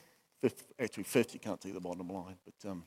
fifth, 0.41 0.65
actually 0.81 1.05
fifth, 1.05 1.35
you 1.35 1.41
can't 1.41 1.63
see 1.63 1.71
the 1.71 1.81
bottom 1.81 2.09
line, 2.09 2.37
but 2.45 2.71
um, 2.71 2.85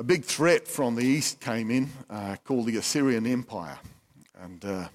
a 0.00 0.02
big 0.02 0.24
threat 0.24 0.66
from 0.66 0.96
the 0.96 1.04
east 1.04 1.40
came 1.40 1.70
in 1.70 1.90
uh, 2.08 2.36
called 2.42 2.66
the 2.66 2.76
Assyrian 2.78 3.26
Empire. 3.26 3.78
And 4.40 4.64
uh, 4.64 4.88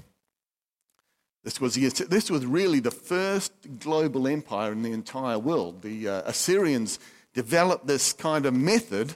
this, 1.44 1.62
was 1.62 1.76
the, 1.76 2.06
this 2.06 2.32
was 2.32 2.46
really 2.46 2.80
the 2.80 2.90
first 2.90 3.54
global 3.80 4.28
empire 4.28 4.72
in 4.72 4.82
the 4.82 4.92
entire 4.92 5.38
world. 5.38 5.84
The 5.84 6.10
uh, 6.10 6.22
Assyrians 6.26 6.98
developed 7.36 7.86
this 7.86 8.14
kind 8.14 8.48
of 8.48 8.56
method 8.56 9.16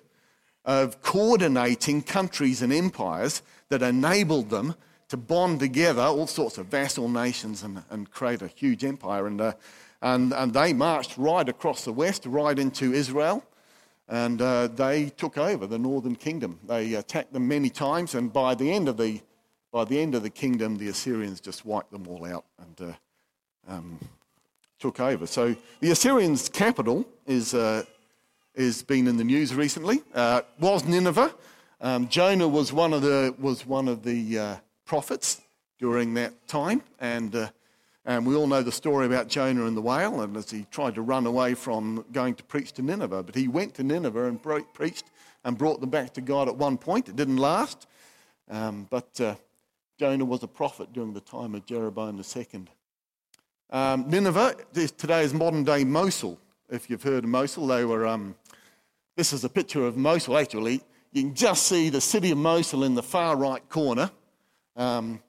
of 0.69 1.01
coordinating 1.01 1.99
countries 1.99 2.62
and 2.62 2.71
empires 2.71 3.41
that 3.69 3.82
enabled 3.82 4.51
them 4.51 4.75
to 5.08 5.17
bond 5.17 5.60
together 5.60 6.03
all 6.03 6.27
sorts 6.27 6.60
of 6.60 6.67
vassal 6.67 7.10
nations 7.10 7.63
and, 7.63 7.82
and 7.89 8.12
create 8.12 8.43
a 8.43 8.47
huge 8.47 8.86
empire. 8.86 9.25
And, 9.25 9.41
uh, 9.41 9.53
and, 10.03 10.32
and 10.32 10.53
they 10.53 10.73
marched 10.73 11.17
right 11.17 11.49
across 11.49 11.86
the 11.86 11.91
west, 11.91 12.23
right 12.27 12.58
into 12.60 12.93
Israel, 12.93 13.43
and 14.08 14.39
uh, 14.43 14.67
they 14.67 15.10
took 15.10 15.39
over 15.39 15.65
the 15.65 15.79
northern 15.79 16.15
kingdom. 16.15 16.60
They 16.67 16.93
attacked 16.93 17.34
them 17.34 17.47
many 17.47 17.71
times, 17.71 18.13
and 18.13 18.32
by 18.32 18.53
the 18.53 18.71
end 18.71 18.88
of 18.88 18.97
the, 18.97 19.21
by 19.71 19.86
the, 19.86 19.99
end 19.99 20.13
of 20.13 20.21
the 20.21 20.29
kingdom, 20.29 20.77
the 20.77 20.89
Assyrians 20.89 21.41
just 21.41 21.65
wiped 21.65 21.91
them 21.91 22.08
all 22.08 22.23
out 22.25 22.45
and 22.60 22.91
uh, 22.91 23.73
um, 23.73 23.97
took 24.77 24.99
over. 24.99 25.25
So 25.25 25.55
the 25.79 25.89
Assyrians' 25.89 26.47
capital 26.47 27.08
is 27.25 27.55
uh, 27.55 27.86
has 28.59 28.83
been 28.83 29.07
in 29.07 29.17
the 29.17 29.23
news 29.23 29.55
recently. 29.55 30.03
Uh, 30.13 30.41
was 30.59 30.85
Nineveh. 30.85 31.33
Um, 31.81 32.09
Jonah 32.09 32.47
was 32.47 32.73
one 32.73 32.93
of 32.93 33.01
the, 33.01 33.33
was 33.39 33.65
one 33.65 33.87
of 33.87 34.03
the 34.03 34.37
uh, 34.37 34.55
prophets 34.85 35.41
during 35.79 36.13
that 36.15 36.47
time. 36.47 36.83
And, 36.99 37.33
uh, 37.33 37.49
and 38.05 38.25
we 38.25 38.35
all 38.35 38.47
know 38.47 38.61
the 38.61 38.71
story 38.71 39.05
about 39.05 39.29
Jonah 39.29 39.65
and 39.65 39.77
the 39.77 39.81
whale, 39.81 40.21
and 40.21 40.35
as 40.35 40.51
he 40.51 40.65
tried 40.71 40.95
to 40.95 41.01
run 41.01 41.25
away 41.25 41.53
from 41.53 42.05
going 42.11 42.35
to 42.35 42.43
preach 42.43 42.73
to 42.73 42.81
Nineveh. 42.81 43.23
But 43.23 43.35
he 43.35 43.47
went 43.47 43.75
to 43.75 43.83
Nineveh 43.83 44.25
and 44.25 44.41
bro- 44.41 44.63
preached 44.63 45.05
and 45.45 45.57
brought 45.57 45.79
them 45.79 45.89
back 45.89 46.13
to 46.15 46.21
God 46.21 46.49
at 46.49 46.55
one 46.55 46.77
point. 46.77 47.07
It 47.07 47.15
didn't 47.15 47.37
last. 47.37 47.87
Um, 48.49 48.87
but 48.89 49.19
uh, 49.21 49.35
Jonah 49.97 50.25
was 50.25 50.43
a 50.43 50.47
prophet 50.47 50.91
during 50.91 51.13
the 51.13 51.21
time 51.21 51.55
of 51.55 51.65
Jeroboam 51.65 52.21
II. 52.35 52.65
Um, 53.69 54.09
Nineveh 54.09 54.55
today 54.73 55.23
is 55.23 55.33
modern 55.33 55.63
day 55.63 55.83
Mosul. 55.85 56.39
If 56.69 56.89
you've 56.89 57.03
heard 57.03 57.23
of 57.23 57.29
Mosul, 57.29 57.67
they 57.67 57.85
were 57.85 58.05
um, 58.05 58.35
this 59.19 59.34
is 59.34 59.43
a 59.43 59.49
picture 59.49 59.86
of 59.86 59.97
Mosul, 59.97 60.38
actually. 60.38 60.82
You 61.12 61.23
can 61.23 61.36
just 61.36 61.67
see 61.67 61.89
the 61.89 61.99
city 61.99 62.32
of 62.32 62.38
Mosul 62.38 62.86
in 62.86 62.95
the 62.95 63.03
far 63.03 63.36
right 63.36 63.67
corner. 63.67 64.12
Um, 64.77 65.21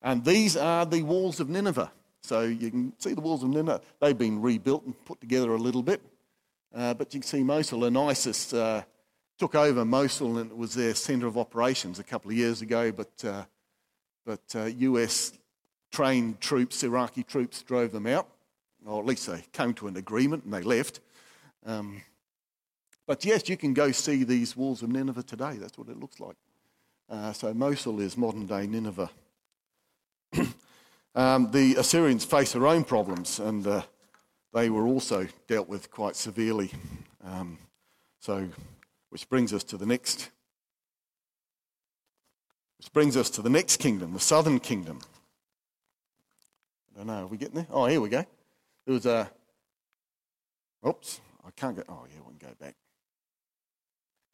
and 0.00 0.24
these 0.24 0.56
are 0.56 0.86
the 0.86 1.02
walls 1.02 1.40
of 1.40 1.50
Nineveh. 1.50 1.92
So 2.22 2.40
you 2.40 2.70
can 2.70 2.94
see 2.98 3.12
the 3.12 3.20
walls 3.20 3.42
of 3.42 3.50
Nineveh. 3.50 3.82
They've 4.00 4.16
been 4.16 4.40
rebuilt 4.40 4.86
and 4.86 5.04
put 5.04 5.20
together 5.20 5.52
a 5.52 5.58
little 5.58 5.82
bit. 5.82 6.00
Uh, 6.74 6.94
but 6.94 7.12
you 7.12 7.20
can 7.20 7.26
see 7.26 7.42
Mosul 7.42 7.84
and 7.84 7.98
ISIS 7.98 8.54
uh, 8.54 8.82
took 9.36 9.54
over 9.54 9.84
Mosul 9.84 10.38
and 10.38 10.50
it 10.50 10.56
was 10.56 10.72
their 10.72 10.94
centre 10.94 11.26
of 11.26 11.36
operations 11.36 11.98
a 11.98 12.04
couple 12.04 12.30
of 12.30 12.38
years 12.38 12.62
ago. 12.62 12.92
But, 12.92 13.24
uh, 13.26 13.44
but 14.24 14.40
US 14.54 15.32
uh, 15.34 15.36
trained 15.92 16.40
troops, 16.40 16.82
Iraqi 16.82 17.22
troops, 17.22 17.62
drove 17.62 17.92
them 17.92 18.06
out. 18.06 18.26
Or 18.86 19.00
at 19.00 19.06
least 19.06 19.26
they 19.26 19.44
came 19.52 19.74
to 19.74 19.86
an 19.86 19.98
agreement 19.98 20.44
and 20.44 20.54
they 20.54 20.62
left. 20.62 21.00
Um, 21.66 22.00
but 23.06 23.24
yes, 23.24 23.48
you 23.48 23.56
can 23.56 23.74
go 23.74 23.92
see 23.92 24.24
these 24.24 24.56
walls 24.56 24.82
of 24.82 24.88
Nineveh 24.88 25.22
today. 25.22 25.56
That's 25.58 25.76
what 25.76 25.88
it 25.88 25.98
looks 25.98 26.20
like. 26.20 26.36
Uh, 27.08 27.32
so 27.32 27.52
Mosul 27.52 28.00
is 28.00 28.16
modern 28.16 28.46
day 28.46 28.66
Nineveh. 28.66 29.10
um, 31.14 31.50
the 31.50 31.76
Assyrians 31.76 32.24
face 32.24 32.52
their 32.52 32.66
own 32.66 32.82
problems, 32.82 33.38
and 33.38 33.66
uh, 33.66 33.82
they 34.54 34.70
were 34.70 34.86
also 34.86 35.28
dealt 35.46 35.68
with 35.68 35.90
quite 35.90 36.16
severely. 36.16 36.70
Um, 37.22 37.58
so, 38.20 38.48
which 39.10 39.28
brings 39.28 39.52
us 39.52 39.64
to 39.64 39.76
the 39.76 39.86
next. 39.86 40.30
Which 42.78 42.90
brings 42.92 43.16
us 43.16 43.28
to 43.30 43.42
the 43.42 43.50
next 43.50 43.78
kingdom, 43.78 44.14
the 44.14 44.20
southern 44.20 44.60
kingdom. 44.60 45.00
I 46.94 46.98
don't 46.98 47.06
know, 47.08 47.24
are 47.24 47.26
we 47.26 47.36
getting 47.36 47.56
there? 47.56 47.66
Oh, 47.70 47.86
here 47.86 48.00
we 48.00 48.08
go. 48.08 48.24
There 48.86 48.94
was 48.94 49.04
a. 49.04 49.30
Oops, 50.86 51.20
I 51.46 51.50
can't 51.50 51.76
go. 51.76 51.82
Oh, 51.88 52.06
yeah, 52.10 52.20
we 52.26 52.38
can 52.38 52.48
go 52.48 52.54
back 52.58 52.76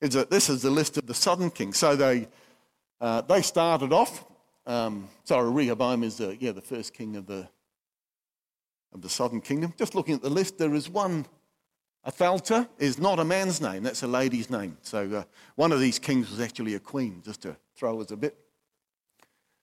is 0.00 0.14
that 0.14 0.30
this 0.30 0.48
is 0.48 0.62
the 0.62 0.70
list 0.70 0.96
of 0.96 1.06
the 1.06 1.14
southern 1.14 1.50
kings. 1.50 1.78
So 1.78 1.96
they, 1.96 2.28
uh, 3.00 3.20
they 3.22 3.42
started 3.42 3.92
off. 3.92 4.24
Um, 4.66 5.08
sorry, 5.24 5.50
Rehoboam 5.50 6.02
is 6.02 6.16
the, 6.16 6.36
yeah, 6.38 6.52
the 6.52 6.60
first 6.60 6.94
king 6.94 7.16
of 7.16 7.26
the, 7.26 7.48
of 8.92 9.02
the 9.02 9.08
southern 9.08 9.40
kingdom. 9.40 9.74
Just 9.78 9.94
looking 9.94 10.14
at 10.14 10.22
the 10.22 10.30
list, 10.30 10.58
there 10.58 10.74
is 10.74 10.88
one. 10.88 11.26
Athaliah 12.06 12.68
is 12.78 12.98
not 12.98 13.18
a 13.18 13.24
man's 13.24 13.60
name, 13.60 13.82
that's 13.82 14.02
a 14.02 14.06
lady's 14.06 14.48
name. 14.48 14.78
So 14.80 15.10
uh, 15.12 15.24
one 15.56 15.70
of 15.70 15.80
these 15.80 15.98
kings 15.98 16.30
was 16.30 16.40
actually 16.40 16.74
a 16.74 16.80
queen, 16.80 17.20
just 17.24 17.42
to 17.42 17.56
throw 17.76 18.00
us 18.00 18.10
a 18.10 18.16
bit. 18.16 18.36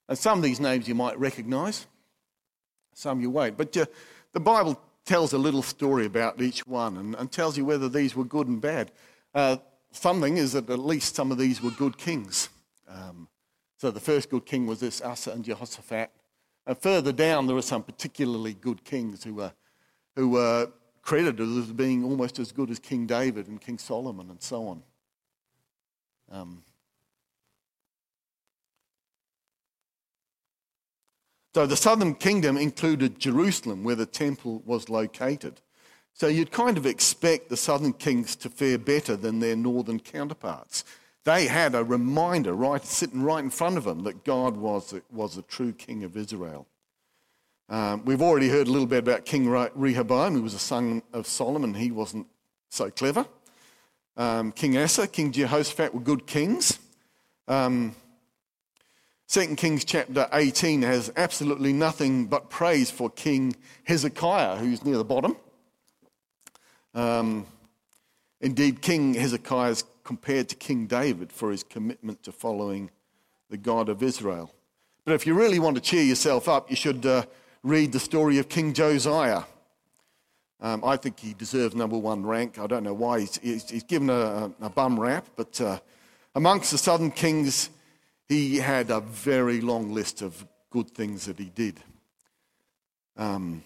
And 0.08 0.18
some 0.18 0.38
of 0.38 0.44
these 0.44 0.60
names 0.60 0.88
you 0.88 0.94
might 0.94 1.18
recognize, 1.20 1.88
some 2.94 3.22
you 3.22 3.32
won't. 3.32 3.58
But 3.58 3.76
uh, 3.76 3.86
the 4.34 4.40
Bible 4.40 4.80
tells 5.04 5.34
a 5.34 5.38
little 5.38 5.64
story 5.64 6.06
about 6.06 6.42
each 6.42 6.68
one 6.68 6.98
and, 6.98 7.16
and 7.16 7.32
tells 7.32 7.58
you 7.58 7.66
whether 7.66 7.90
these 7.90 8.16
were 8.16 8.24
good 8.24 8.48
and 8.48 8.62
bad. 8.62 8.92
Uh, 9.34 9.58
something 9.92 10.38
is 10.38 10.54
that 10.54 10.70
at 10.70 10.80
least 10.80 11.16
some 11.16 11.32
of 11.32 11.38
these 11.38 11.62
were 11.62 11.72
good 11.72 11.98
kings. 11.98 12.50
Um, 12.88 13.28
so 13.78 13.92
the 13.92 14.00
first 14.00 14.30
good 14.30 14.46
king 14.46 14.66
was 14.66 14.80
this 14.80 15.02
Asa 15.02 15.32
and 15.32 15.44
Jehoshaphat. 15.44 16.12
And 16.66 16.78
further 16.78 17.12
down, 17.12 17.48
there 17.48 17.56
were 17.56 17.62
some 17.62 17.84
particularly 17.84 18.54
good 18.54 18.84
kings 18.84 19.24
who 19.24 19.36
were 19.36 19.54
who 20.16 20.30
were 20.30 20.70
credited 21.04 21.48
as 21.58 21.72
being 21.72 22.04
almost 22.04 22.40
as 22.40 22.52
good 22.52 22.70
as 22.70 22.80
King 22.80 23.06
David 23.06 23.48
and 23.48 23.62
King 23.62 23.78
Solomon 23.78 24.30
and 24.30 24.42
so 24.42 24.68
on. 24.68 24.84
Um, 26.30 26.64
so 31.56 31.66
the 31.66 31.78
southern 31.78 32.16
kingdom 32.16 32.58
included 32.58 33.20
Jerusalem, 33.20 33.84
where 33.84 33.96
the 33.96 34.06
temple 34.06 34.64
was 34.66 34.90
located. 34.90 35.62
So 36.18 36.26
you'd 36.26 36.52
kind 36.52 36.80
of 36.80 36.88
expect 36.88 37.50
the 37.50 37.56
southern 37.56 37.94
kings 37.94 38.36
to 38.38 38.50
fare 38.50 38.80
better 38.80 39.16
than 39.16 39.38
their 39.38 39.56
northern 39.56 40.00
counterparts. 40.00 40.84
They 41.26 41.46
had 41.46 41.76
a 41.76 41.84
reminder 41.84 42.54
right 42.54 42.84
sitting 42.84 43.22
right 43.22 43.44
in 43.44 43.52
front 43.52 43.78
of 43.78 43.84
them 43.84 44.04
that 44.04 44.24
God 44.24 44.58
was, 44.58 44.96
was 45.12 45.36
the 45.36 45.44
true 45.44 45.74
king 45.74 46.04
of 46.04 46.18
Israel. 46.18 46.66
Um, 47.70 48.04
we've 48.04 48.24
already 48.24 48.50
heard 48.50 48.68
a 48.68 48.72
little 48.72 48.88
bit 48.88 48.98
about 48.98 49.26
King 49.26 49.48
Rehoboam, 49.48 50.34
who 50.34 50.42
was 50.42 50.56
a 50.56 50.60
son 50.60 51.04
of 51.14 51.28
Solomon. 51.28 51.76
He 51.76 51.92
wasn't 51.92 52.26
so 52.70 52.90
clever. 52.90 53.28
Um, 54.16 54.52
king 54.52 54.76
Asa, 54.76 55.08
King 55.08 55.32
Jehoshaphat 55.32 55.94
were 55.94 56.00
good 56.00 56.26
kings. 56.26 56.80
Um, 57.48 57.96
2 59.28 59.56
Kings 59.56 59.86
chapter 59.86 60.28
18 60.34 60.82
has 60.82 61.12
absolutely 61.16 61.74
nothing 61.74 62.26
but 62.26 62.50
praise 62.50 62.90
for 62.90 63.12
King 63.12 63.56
Hezekiah, 63.84 64.56
who's 64.56 64.84
near 64.84 64.98
the 64.98 65.06
bottom. 65.06 65.36
Um, 66.98 67.46
indeed, 68.42 68.82
King 68.82 69.14
Hezekiah 69.14 69.70
is 69.70 69.84
compared 70.04 70.50
to 70.50 70.56
King 70.56 70.88
David 70.88 71.32
for 71.32 71.52
his 71.52 71.62
commitment 71.62 72.24
to 72.24 72.32
following 72.32 72.90
the 73.52 73.58
God 73.58 73.88
of 73.88 74.02
Israel. 74.02 74.52
But 75.06 75.14
if 75.14 75.28
you 75.28 75.36
really 75.36 75.60
want 75.60 75.76
to 75.76 75.82
cheer 75.82 76.02
yourself 76.02 76.50
up, 76.50 76.72
you 76.72 76.76
should 76.76 77.06
uh, 77.06 77.26
read 77.62 77.92
the 77.92 78.00
story 78.00 78.40
of 78.40 78.50
King 78.50 78.74
Josiah. 78.74 79.44
Um, 80.60 80.84
I 80.84 80.98
think 80.98 81.20
he 81.20 81.36
deserves 81.36 81.76
number 81.76 82.00
one 82.00 82.26
rank. 82.26 82.58
I 82.58 82.66
don't 82.66 82.84
know 82.84 82.96
why 82.96 83.20
he's, 83.20 83.38
he's, 83.38 83.70
he's 83.70 83.84
given 83.84 84.10
a, 84.10 84.52
a, 84.60 84.70
bum 84.70 85.00
rap, 85.00 85.28
but 85.36 85.62
uh, 85.62 85.80
amongst 86.34 86.72
the 86.72 86.80
southern 86.80 87.12
kings, 87.12 87.70
he 88.28 88.58
had 88.58 88.90
a 88.90 89.02
very 89.02 89.62
long 89.62 89.94
list 89.94 90.24
of 90.24 90.48
good 90.72 90.90
things 90.90 91.28
that 91.28 91.38
he 91.38 91.52
did. 91.54 91.80
Um, 93.16 93.64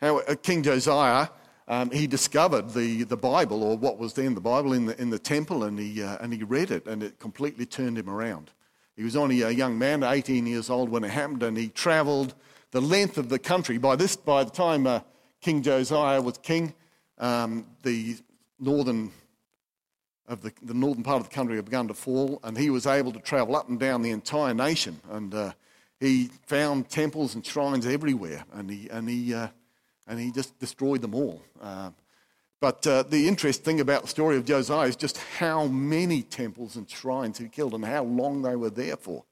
how, 0.00 0.20
uh, 0.20 0.36
King 0.36 0.62
Josiah, 0.62 1.26
um, 1.68 1.90
he 1.90 2.06
discovered 2.06 2.70
the, 2.70 3.04
the 3.04 3.16
Bible, 3.16 3.62
or 3.62 3.76
what 3.76 3.98
was 3.98 4.14
then 4.14 4.34
the 4.34 4.40
Bible, 4.40 4.72
in 4.72 4.86
the, 4.86 5.00
in 5.00 5.10
the 5.10 5.18
temple, 5.18 5.64
and 5.64 5.78
he, 5.78 6.02
uh, 6.02 6.16
and 6.20 6.32
he 6.32 6.42
read 6.42 6.70
it, 6.70 6.86
and 6.86 7.02
it 7.02 7.18
completely 7.18 7.66
turned 7.66 7.98
him 7.98 8.08
around. 8.08 8.50
He 8.96 9.04
was 9.04 9.14
only 9.14 9.42
a 9.42 9.50
young 9.50 9.78
man, 9.78 10.02
18 10.02 10.46
years 10.46 10.70
old 10.70 10.88
when 10.88 11.04
it 11.04 11.10
happened, 11.10 11.42
and 11.42 11.56
he 11.56 11.68
traveled 11.68 12.34
the 12.70 12.80
length 12.80 13.18
of 13.18 13.28
the 13.28 13.38
country. 13.38 13.76
By, 13.76 13.96
this, 13.96 14.16
by 14.16 14.44
the 14.44 14.50
time 14.50 14.86
uh, 14.86 15.00
King 15.42 15.62
Josiah 15.62 16.22
was 16.22 16.38
king, 16.38 16.72
um, 17.18 17.66
the 17.82 18.16
northern 18.58 19.12
of 20.26 20.42
the, 20.42 20.52
the, 20.62 20.74
northern 20.74 21.02
part 21.02 21.20
of 21.20 21.28
the 21.28 21.34
country 21.34 21.56
had 21.56 21.64
begun 21.64 21.88
to 21.88 21.94
fall, 21.94 22.40
and 22.44 22.56
he 22.56 22.70
was 22.70 22.86
able 22.86 23.12
to 23.12 23.20
travel 23.20 23.56
up 23.56 23.68
and 23.68 23.78
down 23.78 24.02
the 24.02 24.10
entire 24.10 24.52
nation. 24.52 25.00
And 25.10 25.34
uh, 25.34 25.52
he 26.00 26.30
found 26.46 26.88
temples 26.88 27.34
and 27.34 27.44
shrines 27.44 27.86
everywhere, 27.86 28.44
and 28.52 28.70
he, 28.70 28.88
and 28.90 29.08
he, 29.08 29.34
uh, 29.34 29.48
and 30.08 30.18
he 30.18 30.32
just 30.32 30.58
destroyed 30.58 31.02
them 31.02 31.14
all. 31.14 31.42
Uh, 31.60 31.90
but 32.60 32.84
uh, 32.86 33.04
the 33.04 33.28
interesting 33.28 33.64
thing 33.64 33.80
about 33.80 34.02
the 34.02 34.08
story 34.08 34.36
of 34.36 34.44
Josiah 34.44 34.88
is 34.88 34.96
just 34.96 35.18
how 35.38 35.66
many 35.66 36.22
temples 36.22 36.74
and 36.74 36.90
shrines 36.90 37.38
he 37.38 37.48
killed 37.48 37.74
and 37.74 37.84
how 37.84 38.02
long 38.02 38.42
they 38.42 38.56
were 38.56 38.70
there 38.70 38.96
for. 38.96 39.24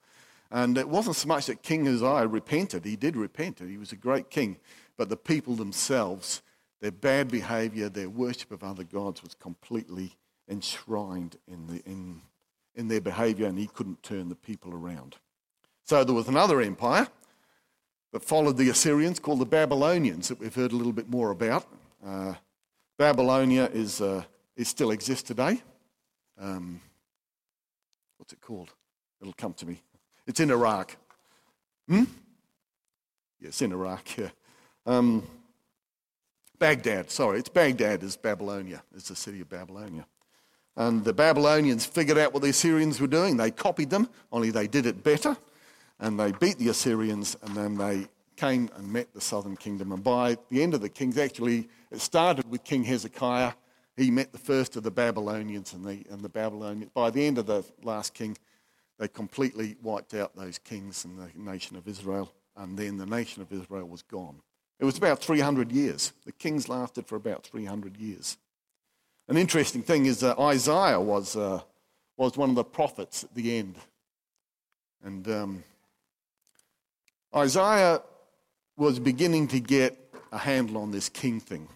And 0.52 0.78
it 0.78 0.88
wasn't 0.88 1.16
so 1.16 1.26
much 1.26 1.46
that 1.46 1.62
King 1.62 1.88
Uzziah 1.88 2.28
repented, 2.28 2.84
he 2.84 2.94
did 2.94 3.16
repent, 3.16 3.58
he 3.58 3.78
was 3.78 3.90
a 3.90 3.96
great 3.96 4.30
king, 4.30 4.58
but 4.96 5.08
the 5.08 5.16
people 5.16 5.54
themselves, 5.56 6.42
their 6.80 6.92
bad 6.92 7.28
behavior, 7.28 7.88
their 7.88 8.08
worship 8.08 8.52
of 8.52 8.62
other 8.62 8.84
gods 8.84 9.24
was 9.24 9.34
completely 9.34 10.12
enshrined 10.48 11.36
in, 11.48 11.66
the, 11.66 11.82
in, 11.84 12.20
in 12.76 12.86
their 12.86 13.00
behavior, 13.00 13.46
and 13.46 13.58
he 13.58 13.66
couldn't 13.66 14.04
turn 14.04 14.28
the 14.28 14.36
people 14.36 14.72
around. 14.72 15.16
So 15.82 16.04
there 16.04 16.14
was 16.14 16.28
another 16.28 16.60
empire 16.60 17.08
that 18.16 18.24
followed 18.24 18.56
the 18.56 18.70
Assyrians 18.70 19.18
called 19.18 19.40
the 19.40 19.44
Babylonians 19.44 20.28
that 20.28 20.40
we've 20.40 20.54
heard 20.54 20.72
a 20.72 20.74
little 20.74 20.94
bit 20.94 21.06
more 21.06 21.32
about. 21.32 21.66
Uh, 22.02 22.32
Babylonia 22.96 23.68
is, 23.74 24.00
uh, 24.00 24.24
is 24.56 24.68
still 24.68 24.90
exists 24.90 25.22
today. 25.22 25.60
Um, 26.40 26.80
what's 28.16 28.32
it 28.32 28.40
called? 28.40 28.72
It'll 29.20 29.34
come 29.34 29.52
to 29.52 29.66
me. 29.66 29.82
It's 30.26 30.40
in 30.40 30.50
Iraq. 30.50 30.96
Hmm? 31.90 32.04
Yes, 33.38 33.60
in 33.60 33.70
Iraq, 33.72 34.16
yeah. 34.16 34.30
Um, 34.86 35.22
Baghdad, 36.58 37.10
sorry, 37.10 37.40
it's 37.40 37.50
Baghdad 37.50 38.02
is 38.02 38.16
Babylonia, 38.16 38.82
it's 38.94 39.08
the 39.08 39.16
city 39.16 39.42
of 39.42 39.50
Babylonia. 39.50 40.06
And 40.74 41.04
the 41.04 41.12
Babylonians 41.12 41.84
figured 41.84 42.16
out 42.16 42.32
what 42.32 42.42
the 42.42 42.48
Assyrians 42.48 42.98
were 42.98 43.08
doing. 43.08 43.36
They 43.36 43.50
copied 43.50 43.90
them, 43.90 44.08
only 44.32 44.50
they 44.50 44.68
did 44.68 44.86
it 44.86 45.04
better. 45.04 45.36
And 45.98 46.18
they 46.18 46.32
beat 46.32 46.58
the 46.58 46.68
Assyrians, 46.68 47.36
and 47.42 47.56
then 47.56 47.76
they 47.76 48.08
came 48.36 48.68
and 48.76 48.92
met 48.92 49.12
the 49.14 49.20
southern 49.20 49.56
kingdom. 49.56 49.92
And 49.92 50.04
by 50.04 50.36
the 50.50 50.62
end 50.62 50.74
of 50.74 50.80
the 50.80 50.88
kings, 50.88 51.16
actually, 51.16 51.68
it 51.90 52.00
started 52.00 52.48
with 52.50 52.64
King 52.64 52.84
Hezekiah. 52.84 53.52
He 53.96 54.10
met 54.10 54.32
the 54.32 54.38
first 54.38 54.76
of 54.76 54.82
the 54.82 54.90
Babylonians, 54.90 55.72
and 55.72 55.84
the, 55.84 56.04
and 56.10 56.20
the 56.20 56.28
Babylonians, 56.28 56.90
by 56.92 57.10
the 57.10 57.26
end 57.26 57.38
of 57.38 57.46
the 57.46 57.64
last 57.82 58.12
king, 58.12 58.36
they 58.98 59.08
completely 59.08 59.76
wiped 59.82 60.14
out 60.14 60.36
those 60.36 60.58
kings 60.58 61.04
and 61.04 61.18
the 61.18 61.30
nation 61.34 61.76
of 61.76 61.88
Israel, 61.88 62.32
and 62.56 62.78
then 62.78 62.96
the 62.96 63.06
nation 63.06 63.42
of 63.42 63.52
Israel 63.52 63.86
was 63.86 64.02
gone. 64.02 64.40
It 64.78 64.84
was 64.84 64.98
about 64.98 65.20
300 65.20 65.72
years. 65.72 66.12
The 66.24 66.32
kings 66.32 66.68
lasted 66.68 67.06
for 67.06 67.16
about 67.16 67.46
300 67.46 67.96
years. 67.96 68.36
An 69.28 69.36
interesting 69.36 69.82
thing 69.82 70.06
is 70.06 70.20
that 70.20 70.38
Isaiah 70.38 71.00
was, 71.00 71.36
uh, 71.36 71.60
was 72.16 72.36
one 72.36 72.50
of 72.50 72.56
the 72.56 72.64
prophets 72.64 73.24
at 73.24 73.34
the 73.34 73.58
end. 73.58 73.76
And 75.02 75.28
um, 75.28 75.64
Isaiah 77.36 78.00
was 78.78 78.98
beginning 78.98 79.48
to 79.48 79.60
get 79.60 79.98
a 80.32 80.38
handle 80.38 80.78
on 80.78 80.90
this 80.90 81.10
king 81.10 81.38
thing. 81.38 81.68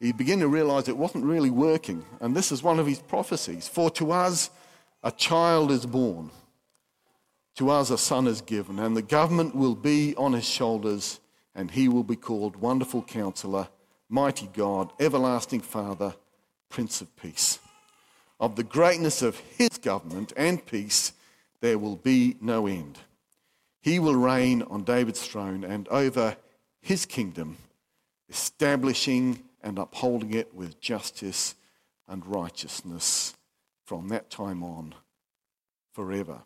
He 0.00 0.12
began 0.12 0.38
to 0.40 0.48
realize 0.48 0.88
it 0.88 0.96
wasn't 0.96 1.24
really 1.24 1.50
working. 1.50 2.04
And 2.20 2.34
this 2.34 2.50
is 2.50 2.62
one 2.62 2.78
of 2.78 2.86
his 2.86 3.00
prophecies 3.00 3.68
For 3.68 3.90
to 3.90 4.12
us 4.12 4.50
a 5.02 5.10
child 5.10 5.70
is 5.70 5.84
born, 5.84 6.30
to 7.56 7.70
us 7.70 7.90
a 7.90 7.98
son 7.98 8.26
is 8.26 8.40
given, 8.40 8.78
and 8.78 8.96
the 8.96 9.02
government 9.02 9.54
will 9.54 9.74
be 9.74 10.14
on 10.16 10.32
his 10.32 10.48
shoulders, 10.48 11.20
and 11.54 11.70
he 11.70 11.88
will 11.88 12.04
be 12.04 12.16
called 12.16 12.56
Wonderful 12.56 13.02
Counselor, 13.02 13.68
Mighty 14.08 14.48
God, 14.52 14.92
Everlasting 14.98 15.60
Father, 15.60 16.14
Prince 16.68 17.00
of 17.00 17.14
Peace. 17.16 17.58
Of 18.40 18.56
the 18.56 18.64
greatness 18.64 19.20
of 19.20 19.38
his 19.38 19.78
government 19.78 20.32
and 20.36 20.64
peace, 20.64 21.12
there 21.60 21.78
will 21.78 21.96
be 21.96 22.36
no 22.40 22.66
end. 22.66 22.98
He 23.80 23.98
will 23.98 24.16
reign 24.16 24.62
on 24.62 24.84
David's 24.84 25.26
throne 25.26 25.64
and 25.64 25.88
over 25.88 26.36
his 26.80 27.06
kingdom, 27.06 27.58
establishing 28.28 29.42
and 29.62 29.78
upholding 29.78 30.34
it 30.34 30.54
with 30.54 30.80
justice 30.80 31.54
and 32.06 32.26
righteousness 32.26 33.34
from 33.84 34.08
that 34.08 34.30
time 34.30 34.62
on 34.62 34.94
forever. 35.92 36.42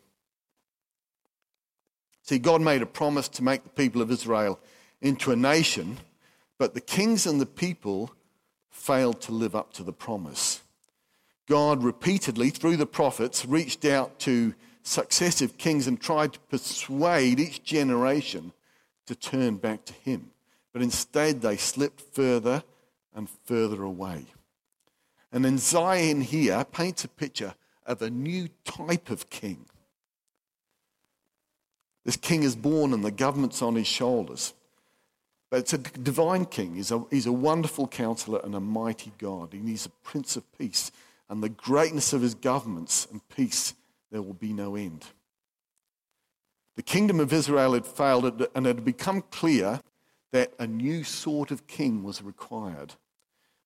See, 2.23 2.39
God 2.39 2.61
made 2.61 2.81
a 2.81 2.85
promise 2.85 3.27
to 3.29 3.43
make 3.43 3.63
the 3.63 3.69
people 3.69 4.01
of 4.01 4.09
Israel 4.09 4.59
into 5.01 5.31
a 5.31 5.35
nation, 5.35 5.97
but 6.57 6.73
the 6.73 6.81
kings 6.81 7.27
and 7.27 7.41
the 7.41 7.45
people 7.45 8.11
failed 8.69 9.21
to 9.21 9.31
live 9.31 9.55
up 9.55 9.73
to 9.73 9.83
the 9.83 9.93
promise. 9.93 10.61
God 11.47 11.83
repeatedly, 11.83 12.49
through 12.49 12.77
the 12.77 12.85
prophets, 12.85 13.45
reached 13.45 13.83
out 13.83 14.19
to 14.19 14.53
successive 14.83 15.57
kings 15.57 15.87
and 15.87 15.99
tried 15.99 16.33
to 16.33 16.39
persuade 16.39 17.39
each 17.39 17.63
generation 17.63 18.53
to 19.07 19.15
turn 19.15 19.57
back 19.57 19.85
to 19.85 19.93
Him. 19.93 20.31
But 20.71 20.81
instead, 20.81 21.41
they 21.41 21.57
slipped 21.57 22.01
further 22.13 22.63
and 23.15 23.29
further 23.45 23.83
away. 23.83 24.25
And 25.31 25.45
then 25.45 25.55
Isaiah 25.55 26.15
here 26.15 26.63
paints 26.71 27.03
a 27.03 27.07
picture 27.07 27.55
of 27.85 28.01
a 28.01 28.09
new 28.09 28.49
type 28.65 29.09
of 29.09 29.29
king. 29.29 29.65
This 32.05 32.17
king 32.17 32.43
is 32.43 32.55
born 32.55 32.93
and 32.93 33.03
the 33.03 33.11
government's 33.11 33.61
on 33.61 33.75
his 33.75 33.87
shoulders. 33.87 34.53
But 35.49 35.59
it's 35.59 35.73
a 35.73 35.77
divine 35.77 36.45
king. 36.45 36.75
He's 36.75 36.91
a, 36.91 37.03
he's 37.09 37.27
a 37.27 37.31
wonderful 37.31 37.87
counselor 37.87 38.41
and 38.43 38.55
a 38.55 38.59
mighty 38.59 39.11
God. 39.17 39.53
He's 39.53 39.85
a 39.85 39.89
prince 39.89 40.35
of 40.35 40.43
peace. 40.57 40.91
And 41.29 41.41
the 41.41 41.49
greatness 41.49 42.11
of 42.11 42.21
his 42.21 42.35
governments 42.35 43.07
and 43.11 43.21
peace, 43.29 43.73
there 44.13 44.21
will 44.21 44.33
be 44.33 44.53
no 44.53 44.75
end. 44.75 45.07
The 46.75 46.83
kingdom 46.83 47.19
of 47.19 47.33
Israel 47.33 47.73
had 47.73 47.85
failed 47.85 48.47
and 48.55 48.67
it 48.67 48.75
had 48.75 48.85
become 48.85 49.23
clear 49.31 49.81
that 50.31 50.53
a 50.59 50.67
new 50.67 51.03
sort 51.03 51.49
of 51.49 51.65
king 51.65 52.03
was 52.03 52.21
required. 52.21 52.93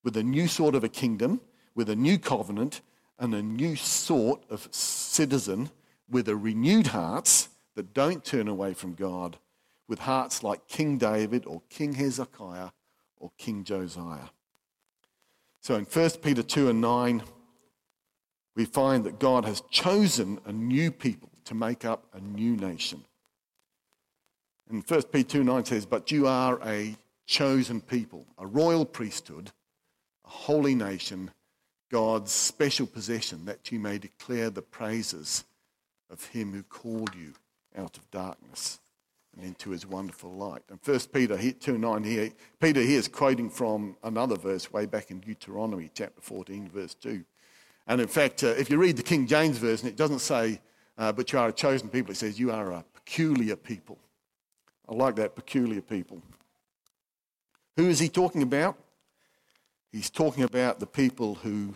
With 0.05 0.15
a 0.15 0.23
new 0.23 0.47
sort 0.47 0.73
of 0.73 0.86
a 0.86 0.89
kingdom, 0.89 1.41
with 1.75 1.89
a 1.89 1.97
new 1.97 2.17
covenant 2.17 2.79
and 3.19 3.36
a 3.36 3.41
new 3.41 3.75
sort 3.75 4.41
of 4.49 4.69
citizen 4.71 5.69
with 6.10 6.29
a 6.29 6.36
renewed 6.38 6.88
hearts 6.88 7.49
that 7.75 7.93
don't 7.93 8.23
turn 8.23 8.47
away 8.47 8.73
from 8.73 8.93
God, 8.93 9.38
with 9.89 9.99
hearts 9.99 10.43
like 10.43 10.69
King 10.69 10.97
David 10.97 11.45
or 11.45 11.62
King 11.69 11.93
Hezekiah 11.93 12.69
or 13.17 13.31
King 13.38 13.65
Josiah. 13.65 14.29
So 15.60 15.75
in 15.75 15.83
1 15.83 16.10
Peter 16.21 16.43
2 16.43 16.69
and 16.69 16.79
9, 16.79 17.23
we 18.58 18.65
find 18.65 19.04
that 19.04 19.20
God 19.20 19.46
has 19.46 19.62
chosen 19.70 20.39
a 20.46 20.52
new 20.52 20.91
people 20.91 21.30
to 21.46 21.54
make 21.54 21.86
up 21.86 22.08
a 22.13 22.20
new 22.20 22.58
nation. 22.58 23.06
And 24.67 24.84
1 24.86 25.04
Peter 25.04 25.30
2 25.30 25.43
9 25.43 25.63
says, 25.63 25.86
But 25.86 26.12
you 26.12 26.26
are 26.28 26.60
a 26.65 26.98
chosen 27.28 27.80
people, 27.80 28.26
a 28.39 28.48
royal 28.48 28.84
priesthood, 28.84 29.52
a 30.26 30.30
holy 30.30 30.74
nation, 30.74 31.30
God's 31.91 32.32
special 32.32 32.88
possession, 32.88 33.46
that 33.46 33.72
you 33.72 33.80
may 33.80 34.00
declare 34.00 34.50
the 34.50 34.63
praises 34.63 35.46
of 36.10 36.26
him 36.26 36.52
who 36.52 36.63
called 36.63 37.13
you 37.15 37.34
out 37.78 37.96
of 37.96 38.10
darkness 38.10 38.80
and 39.36 39.46
into 39.46 39.70
his 39.70 39.86
wonderful 39.86 40.32
light. 40.32 40.63
And 40.70 40.80
1 40.84 41.00
Peter 41.13 41.38
2 41.38 41.78
9 41.78 42.04
here, 42.04 42.32
Peter 42.60 42.82
here 42.82 42.98
is 42.98 43.08
quoting 43.08 43.52
from 43.52 43.98
another 44.04 44.36
verse 44.36 44.74
way 44.74 44.88
back 44.88 45.12
in 45.12 45.20
Deuteronomy 45.20 45.91
chapter 45.93 46.22
14, 46.22 46.70
verse 46.70 46.96
2. 46.96 47.24
And 47.88 48.02
in 48.02 48.08
fact, 48.08 48.43
uh, 48.43 48.47
if 48.47 48.69
you 48.69 48.78
read 48.78 48.97
the 48.97 49.04
King 49.04 49.28
James 49.28 49.58
Version, 49.58 49.88
it 49.88 49.95
doesn't 49.95 50.19
say, 50.19 50.60
uh, 50.97 51.12
but 51.12 51.32
you 51.32 51.39
are 51.39 51.47
a 51.47 51.54
chosen 51.54 51.88
people. 51.88 52.12
It 52.12 52.17
says, 52.17 52.39
you 52.39 52.52
are 52.52 52.71
a 52.71 52.84
peculiar 52.93 53.56
people. 53.56 53.97
I 54.89 54.93
like 54.93 55.15
that, 55.15 55.36
peculiar 55.36 55.82
people. 55.82 56.21
Who 57.78 57.88
is 57.88 58.00
he 58.00 58.10
talking 58.10 58.41
about? 58.41 58.78
He's 59.91 60.10
talking 60.10 60.43
about 60.43 60.80
the 60.80 60.88
people 60.88 61.36
who 61.36 61.76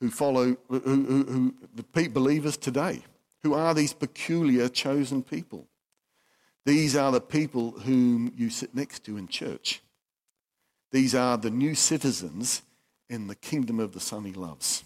who 0.00 0.10
follow 0.10 0.56
who, 0.68 0.80
who, 0.80 1.24
who 1.24 1.54
the 1.74 2.08
believers 2.08 2.56
today. 2.56 3.04
Who 3.42 3.54
are 3.54 3.74
these 3.74 3.92
peculiar 3.92 4.68
chosen 4.68 5.22
people? 5.22 5.66
These 6.64 6.96
are 6.96 7.10
the 7.10 7.20
people 7.20 7.72
whom 7.72 8.32
you 8.36 8.50
sit 8.50 8.74
next 8.74 9.04
to 9.04 9.16
in 9.16 9.26
church. 9.26 9.82
These 10.92 11.14
are 11.14 11.38
the 11.38 11.50
new 11.50 11.74
citizens 11.74 12.62
in 13.08 13.26
the 13.26 13.34
kingdom 13.34 13.80
of 13.80 13.92
the 13.92 14.00
Son 14.00 14.24
he 14.24 14.34
loves. 14.34 14.84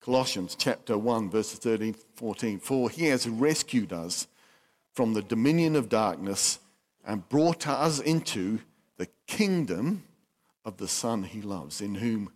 Colossians 0.00 0.54
chapter 0.58 0.98
1, 0.98 1.30
verses 1.30 1.58
13 1.60 1.94
14. 2.16 2.58
For 2.58 2.90
he 2.90 3.06
has 3.06 3.28
rescued 3.28 3.92
us 3.92 4.26
from 4.92 5.14
the 5.14 5.22
dominion 5.22 5.76
of 5.76 5.88
darkness 5.88 6.58
and 7.06 7.28
brought 7.28 7.66
us 7.66 8.00
into 8.00 8.58
the 8.98 9.08
kingdom 9.26 10.02
of 10.64 10.76
the 10.76 10.88
Son 10.88 11.22
he 11.22 11.40
loves, 11.40 11.80
in 11.80 11.94
whom 11.94 12.30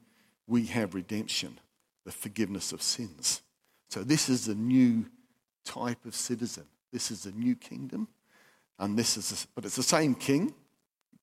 we 0.46 0.66
have 0.66 0.94
redemption, 0.94 1.58
the 2.04 2.12
forgiveness 2.12 2.72
of 2.72 2.80
sins. 2.80 3.42
So, 3.90 4.02
this 4.02 4.28
is 4.28 4.48
a 4.48 4.54
new 4.54 5.06
type 5.64 6.04
of 6.06 6.14
citizen. 6.14 6.64
This 6.92 7.10
is 7.10 7.26
a 7.26 7.32
new 7.32 7.54
kingdom. 7.54 8.08
And 8.78 8.98
this 8.98 9.16
is, 9.16 9.46
but 9.54 9.64
it's 9.64 9.76
the 9.76 9.82
same 9.82 10.14
king, 10.14 10.54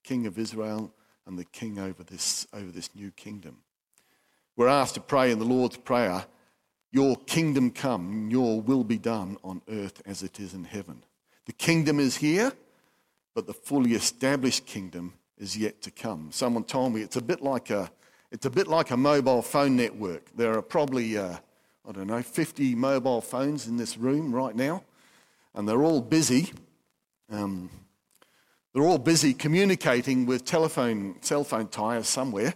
king 0.06 0.28
of 0.28 0.38
Israel, 0.38 0.94
and 1.26 1.38
the 1.38 1.46
king 1.46 1.80
over 1.80 2.04
this, 2.04 2.48
over 2.54 2.72
this 2.72 2.90
new 2.96 3.12
kingdom. 3.12 3.58
We're 4.56 4.68
asked 4.68 4.94
to 4.94 5.02
pray 5.02 5.32
in 5.32 5.40
the 5.40 5.46
Lord's 5.46 5.78
Prayer, 5.78 6.26
Your 6.92 7.16
kingdom 7.16 7.72
come, 7.72 8.30
your 8.30 8.62
will 8.62 8.84
be 8.84 9.00
done 9.00 9.38
on 9.44 9.62
earth 9.68 10.02
as 10.06 10.22
it 10.24 10.40
is 10.40 10.54
in 10.54 10.64
heaven. 10.64 11.04
The 11.46 11.54
kingdom 11.54 12.00
is 12.00 12.18
here, 12.18 12.54
but 13.34 13.48
the 13.48 13.54
fully 13.54 13.94
established 13.94 14.66
kingdom 14.66 15.14
is 15.38 15.58
yet 15.58 15.82
to 15.82 15.92
come. 15.92 16.30
Someone 16.32 16.64
told 16.64 16.94
me 16.94 17.02
it's 17.02 17.18
a 17.18 17.22
bit 17.22 17.42
like 17.42 17.70
a, 17.70 17.92
it's 18.32 18.46
a 18.46 18.50
bit 18.50 18.68
like 18.68 18.92
a 18.92 18.98
mobile 18.98 19.42
phone 19.42 19.76
network. 19.76 20.30
There 20.36 20.54
are 20.54 20.62
probably 20.62 21.18
uh, 21.18 21.38
I 21.88 21.92
don't 21.92 22.08
know, 22.08 22.22
50 22.22 22.74
mobile 22.76 23.22
phones 23.22 23.68
in 23.68 23.78
this 23.78 23.98
room 23.98 24.34
right 24.34 24.56
now, 24.56 24.84
and 25.54 25.68
they're 25.68 25.84
all 25.84 26.02
busy. 26.02 26.52
Um, 27.30 27.70
they're 28.76 28.84
all 28.84 28.98
busy 28.98 29.34
communicating 29.34 30.26
with 30.26 30.44
telephone, 30.44 31.16
cell 31.22 31.46
phone 31.46 31.70
tires 31.70 32.10
somewhere, 32.10 32.56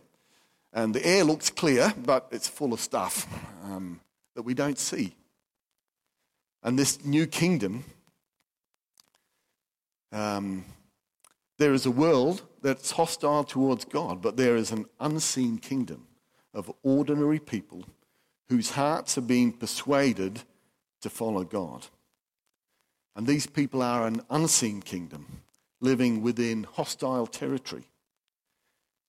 and 0.73 0.93
the 0.93 1.05
air 1.07 1.23
looks 1.23 1.49
clear, 1.49 1.93
but 1.97 2.27
it's 2.29 2.45
full 2.45 2.73
of 2.73 2.81
stuff 2.81 3.25
um, 3.63 4.01
that 4.35 4.41
we 4.41 4.53
don't 4.53 4.77
see. 4.77 5.15
And 6.61 6.77
this 6.77 7.05
new 7.05 7.25
kingdom, 7.25 7.85
um, 10.11 10.65
there 11.57 11.71
is 11.71 11.85
a 11.85 11.91
world 11.91 12.41
that's 12.61 12.91
hostile 12.91 13.45
towards 13.45 13.85
God, 13.85 14.21
but 14.21 14.35
there 14.35 14.57
is 14.57 14.73
an 14.73 14.87
unseen 14.99 15.57
kingdom 15.57 16.05
of 16.53 16.69
ordinary 16.83 17.39
people 17.39 17.85
whose 18.49 18.71
hearts 18.71 19.17
are 19.17 19.21
being 19.21 19.53
persuaded 19.53 20.41
to 20.99 21.09
follow 21.09 21.45
God. 21.45 21.87
And 23.15 23.25
these 23.25 23.47
people 23.47 23.81
are 23.81 24.05
an 24.05 24.21
unseen 24.29 24.81
kingdom 24.81 25.43
living 25.81 26.21
within 26.21 26.63
hostile 26.63 27.27
territory. 27.27 27.85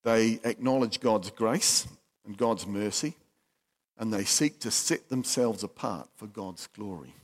They 0.02 0.40
acknowledge 0.44 1.00
God's 1.00 1.30
grace 1.30 1.86
and 2.24 2.36
God's 2.36 2.66
mercy, 2.66 3.16
and 3.98 4.12
they 4.12 4.24
seek 4.24 4.60
to 4.60 4.70
set 4.70 5.08
themselves 5.08 5.62
apart 5.62 6.08
for 6.16 6.26
God's 6.26 6.66
glory. 6.68 7.14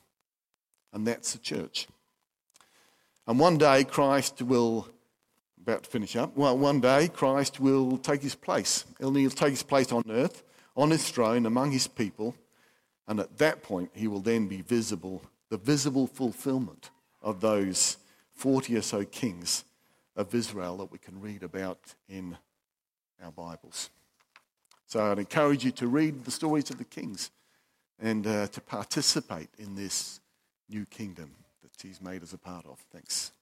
And 0.92 1.06
that's 1.06 1.32
the 1.32 1.38
church. 1.38 1.87
And 3.26 3.38
one 3.38 3.59
day 3.59 3.85
Christ 3.85 4.42
will, 4.42 4.88
about 5.61 5.85
to 5.85 5.90
finish 5.90 6.16
up, 6.16 6.37
well, 6.37 6.56
one 6.56 6.80
day 6.80 7.09
Christ 7.09 7.61
will 7.61 7.98
take 7.98 8.22
his 8.22 8.35
place. 8.35 8.85
He'll 8.98 9.12
take 9.30 9.50
his 9.50 9.62
place 9.62 9.90
on 9.92 10.04
earth 10.11 10.42
on 10.76 10.90
his 10.90 11.09
throne 11.09 11.46
among 11.46 11.70
his 11.70 11.87
people, 11.87 12.35
and 13.09 13.18
at 13.18 13.38
that 13.38 13.62
point 13.62 13.90
he 13.94 14.06
will 14.06 14.20
then 14.20 14.46
be 14.46 14.61
visible, 14.61 15.22
the 15.48 15.56
visible 15.56 16.06
fulfillment 16.06 16.90
of 17.22 17.40
those 17.40 17.96
40 18.37 18.77
or 18.77 18.83
so 18.83 19.05
kings 19.05 19.64
of 20.14 20.35
Israel 20.35 20.77
that 20.77 20.92
we 20.92 20.99
can 20.99 21.20
read 21.20 21.42
about 21.42 21.94
in 22.09 22.37
our 23.22 23.33
Bibles. 23.33 23.90
So 24.87 25.11
I'd 25.11 25.18
encourage 25.18 25.64
you 25.64 25.72
to 25.72 25.88
read 25.88 26.25
the 26.25 26.31
stories 26.31 26.70
of 26.70 26.79
the 26.79 26.85
kings 26.85 27.31
and 27.99 28.27
uh, 28.27 28.46
to 28.49 28.61
participate 28.61 29.49
in 29.59 29.75
this 29.75 30.20
new 30.68 30.85
kingdom 30.87 31.31
that 31.62 31.70
he's 31.83 32.01
made 32.01 32.22
us 32.22 32.33
a 32.33 32.38
part 32.38 32.66
of. 32.66 32.79
Thanks. 32.92 33.33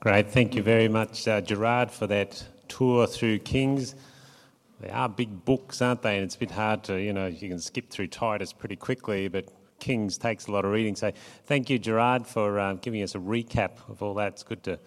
Great. 0.00 0.30
Thank 0.30 0.54
you 0.54 0.62
very 0.62 0.86
much, 0.86 1.26
uh, 1.26 1.40
Gerard, 1.40 1.90
for 1.90 2.06
that 2.06 2.44
tour 2.68 3.06
through 3.06 3.38
Kings. 3.38 3.94
They 4.80 4.90
are 4.90 5.08
big 5.08 5.46
books, 5.46 5.80
aren't 5.80 6.02
they? 6.02 6.16
And 6.16 6.24
it's 6.24 6.34
a 6.34 6.38
bit 6.38 6.50
hard 6.50 6.84
to, 6.84 7.00
you 7.00 7.14
know, 7.14 7.26
you 7.26 7.48
can 7.48 7.58
skip 7.58 7.88
through 7.88 8.08
Titus 8.08 8.52
pretty 8.52 8.76
quickly, 8.76 9.28
but 9.28 9.48
Kings 9.78 10.18
takes 10.18 10.46
a 10.46 10.52
lot 10.52 10.64
of 10.64 10.72
reading. 10.72 10.96
So 10.96 11.12
thank 11.46 11.68
you, 11.68 11.78
Gerard, 11.78 12.26
for 12.26 12.58
uh, 12.58 12.74
giving 12.74 13.02
us 13.02 13.14
a 13.14 13.18
recap 13.18 13.88
of 13.88 14.02
all 14.02 14.14
that. 14.14 14.32
It's 14.32 14.42
good 14.42 14.62
to 14.64 14.78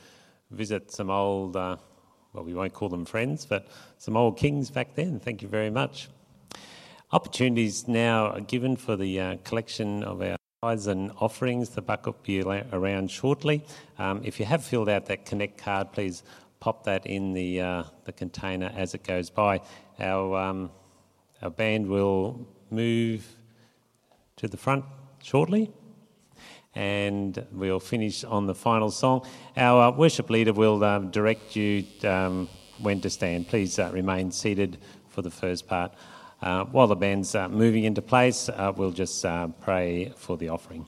visit 0.51 0.91
some 0.91 1.09
old, 1.09 1.55
uh, 1.55 1.77
well, 2.33 2.43
we 2.43 2.53
won't 2.53 2.73
call 2.73 2.89
them 2.89 3.05
friends, 3.05 3.45
but 3.45 3.67
some 3.97 4.17
old 4.17 4.37
kings 4.37 4.69
back 4.69 4.95
then. 4.95 5.19
Thank 5.19 5.41
you 5.41 5.47
very 5.47 5.69
much. 5.69 6.09
Opportunities 7.11 7.87
now 7.87 8.27
are 8.31 8.41
given 8.41 8.75
for 8.75 8.95
the 8.95 9.19
uh, 9.19 9.37
collection 9.43 10.03
of 10.03 10.21
our 10.21 10.37
tithes 10.61 10.87
and 10.87 11.11
offerings. 11.19 11.69
The 11.69 11.81
bucket 11.81 12.15
will 12.15 12.23
be 12.23 12.41
around 12.41 13.11
shortly. 13.11 13.63
Um, 13.97 14.21
if 14.25 14.39
you 14.39 14.45
have 14.45 14.63
filled 14.63 14.89
out 14.89 15.05
that 15.05 15.25
Connect 15.25 15.57
card, 15.57 15.93
please 15.93 16.23
pop 16.59 16.83
that 16.85 17.05
in 17.05 17.33
the, 17.33 17.61
uh, 17.61 17.83
the 18.05 18.11
container 18.11 18.71
as 18.75 18.93
it 18.93 19.03
goes 19.03 19.29
by. 19.29 19.61
Our, 19.99 20.37
um, 20.37 20.71
our 21.41 21.49
band 21.49 21.87
will 21.87 22.47
move 22.71 23.36
to 24.37 24.47
the 24.47 24.57
front 24.57 24.85
shortly 25.21 25.71
and 26.77 27.43
we'll 27.51 27.79
finish 27.79 28.23
on 28.23 28.45
the 28.45 28.53
final 28.53 28.91
song. 28.91 29.25
Our 29.57 29.87
uh, 29.87 29.91
worship 29.91 30.29
leader 30.29 30.53
will 30.53 30.83
um, 30.83 31.09
direct 31.09 31.55
you 31.55 31.83
um, 32.03 32.47
when 32.79 33.01
to 33.01 33.09
stand. 33.09 33.47
Please 33.47 33.79
uh, 33.79 33.89
remain 33.91 34.31
seated 34.31 34.77
for 35.09 35.23
the 35.23 35.31
first 35.31 35.67
part. 35.67 35.91
Uh, 36.39 36.65
while 36.65 36.85
the 36.85 36.95
band's 36.95 37.33
uh, 37.33 37.49
moving 37.49 37.83
into 37.83 38.01
place, 38.03 38.47
uh, 38.47 38.71
we'll 38.75 38.91
just 38.91 39.25
uh, 39.25 39.47
pray 39.59 40.13
for 40.15 40.37
the 40.37 40.49
offering. 40.49 40.85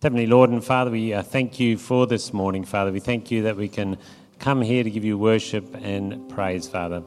Heavenly 0.00 0.26
Lord 0.26 0.48
and 0.48 0.64
Father, 0.64 0.90
we 0.90 1.12
thank 1.22 1.60
you 1.60 1.76
for 1.76 2.06
this 2.06 2.32
morning, 2.32 2.64
Father. 2.64 2.90
We 2.90 3.00
thank 3.00 3.30
you 3.30 3.42
that 3.42 3.56
we 3.56 3.68
can 3.68 3.98
come 4.38 4.62
here 4.62 4.82
to 4.82 4.90
give 4.90 5.04
you 5.04 5.18
worship 5.18 5.74
and 5.82 6.26
praise, 6.30 6.68
Father. 6.68 7.02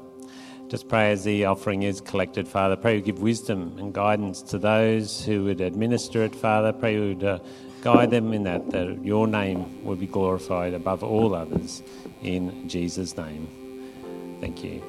Just 0.70 0.88
pray 0.88 1.11
as 1.11 1.24
the 1.24 1.45
offering 1.45 1.82
is 1.82 1.99
collected, 1.99 2.47
Father. 2.47 2.76
Pray 2.76 2.97
you 2.97 3.01
give 3.01 3.20
wisdom 3.20 3.76
and 3.80 3.91
guidance 3.91 4.43
to 4.43 4.59
those 4.59 5.26
who 5.26 5.45
would 5.45 5.61
administer 5.61 6.24
it, 6.24 6.36
Father. 6.36 6.72
Pray 6.72 6.93
you 6.93 7.15
would 7.15 7.24
uh, 7.24 7.39
guide 7.82 8.11
them 8.11 8.34
in 8.34 8.43
that, 8.43 8.70
that 8.70 9.03
your 9.03 9.26
name 9.26 9.84
would 9.84 9.99
be 9.99 10.05
glorified 10.05 10.76
above 10.76 11.03
all 11.03 11.34
others. 11.34 11.82
In 12.22 12.70
Jesus' 12.70 13.17
name. 13.17 13.47
Thank 14.41 14.63
you. 14.63 14.84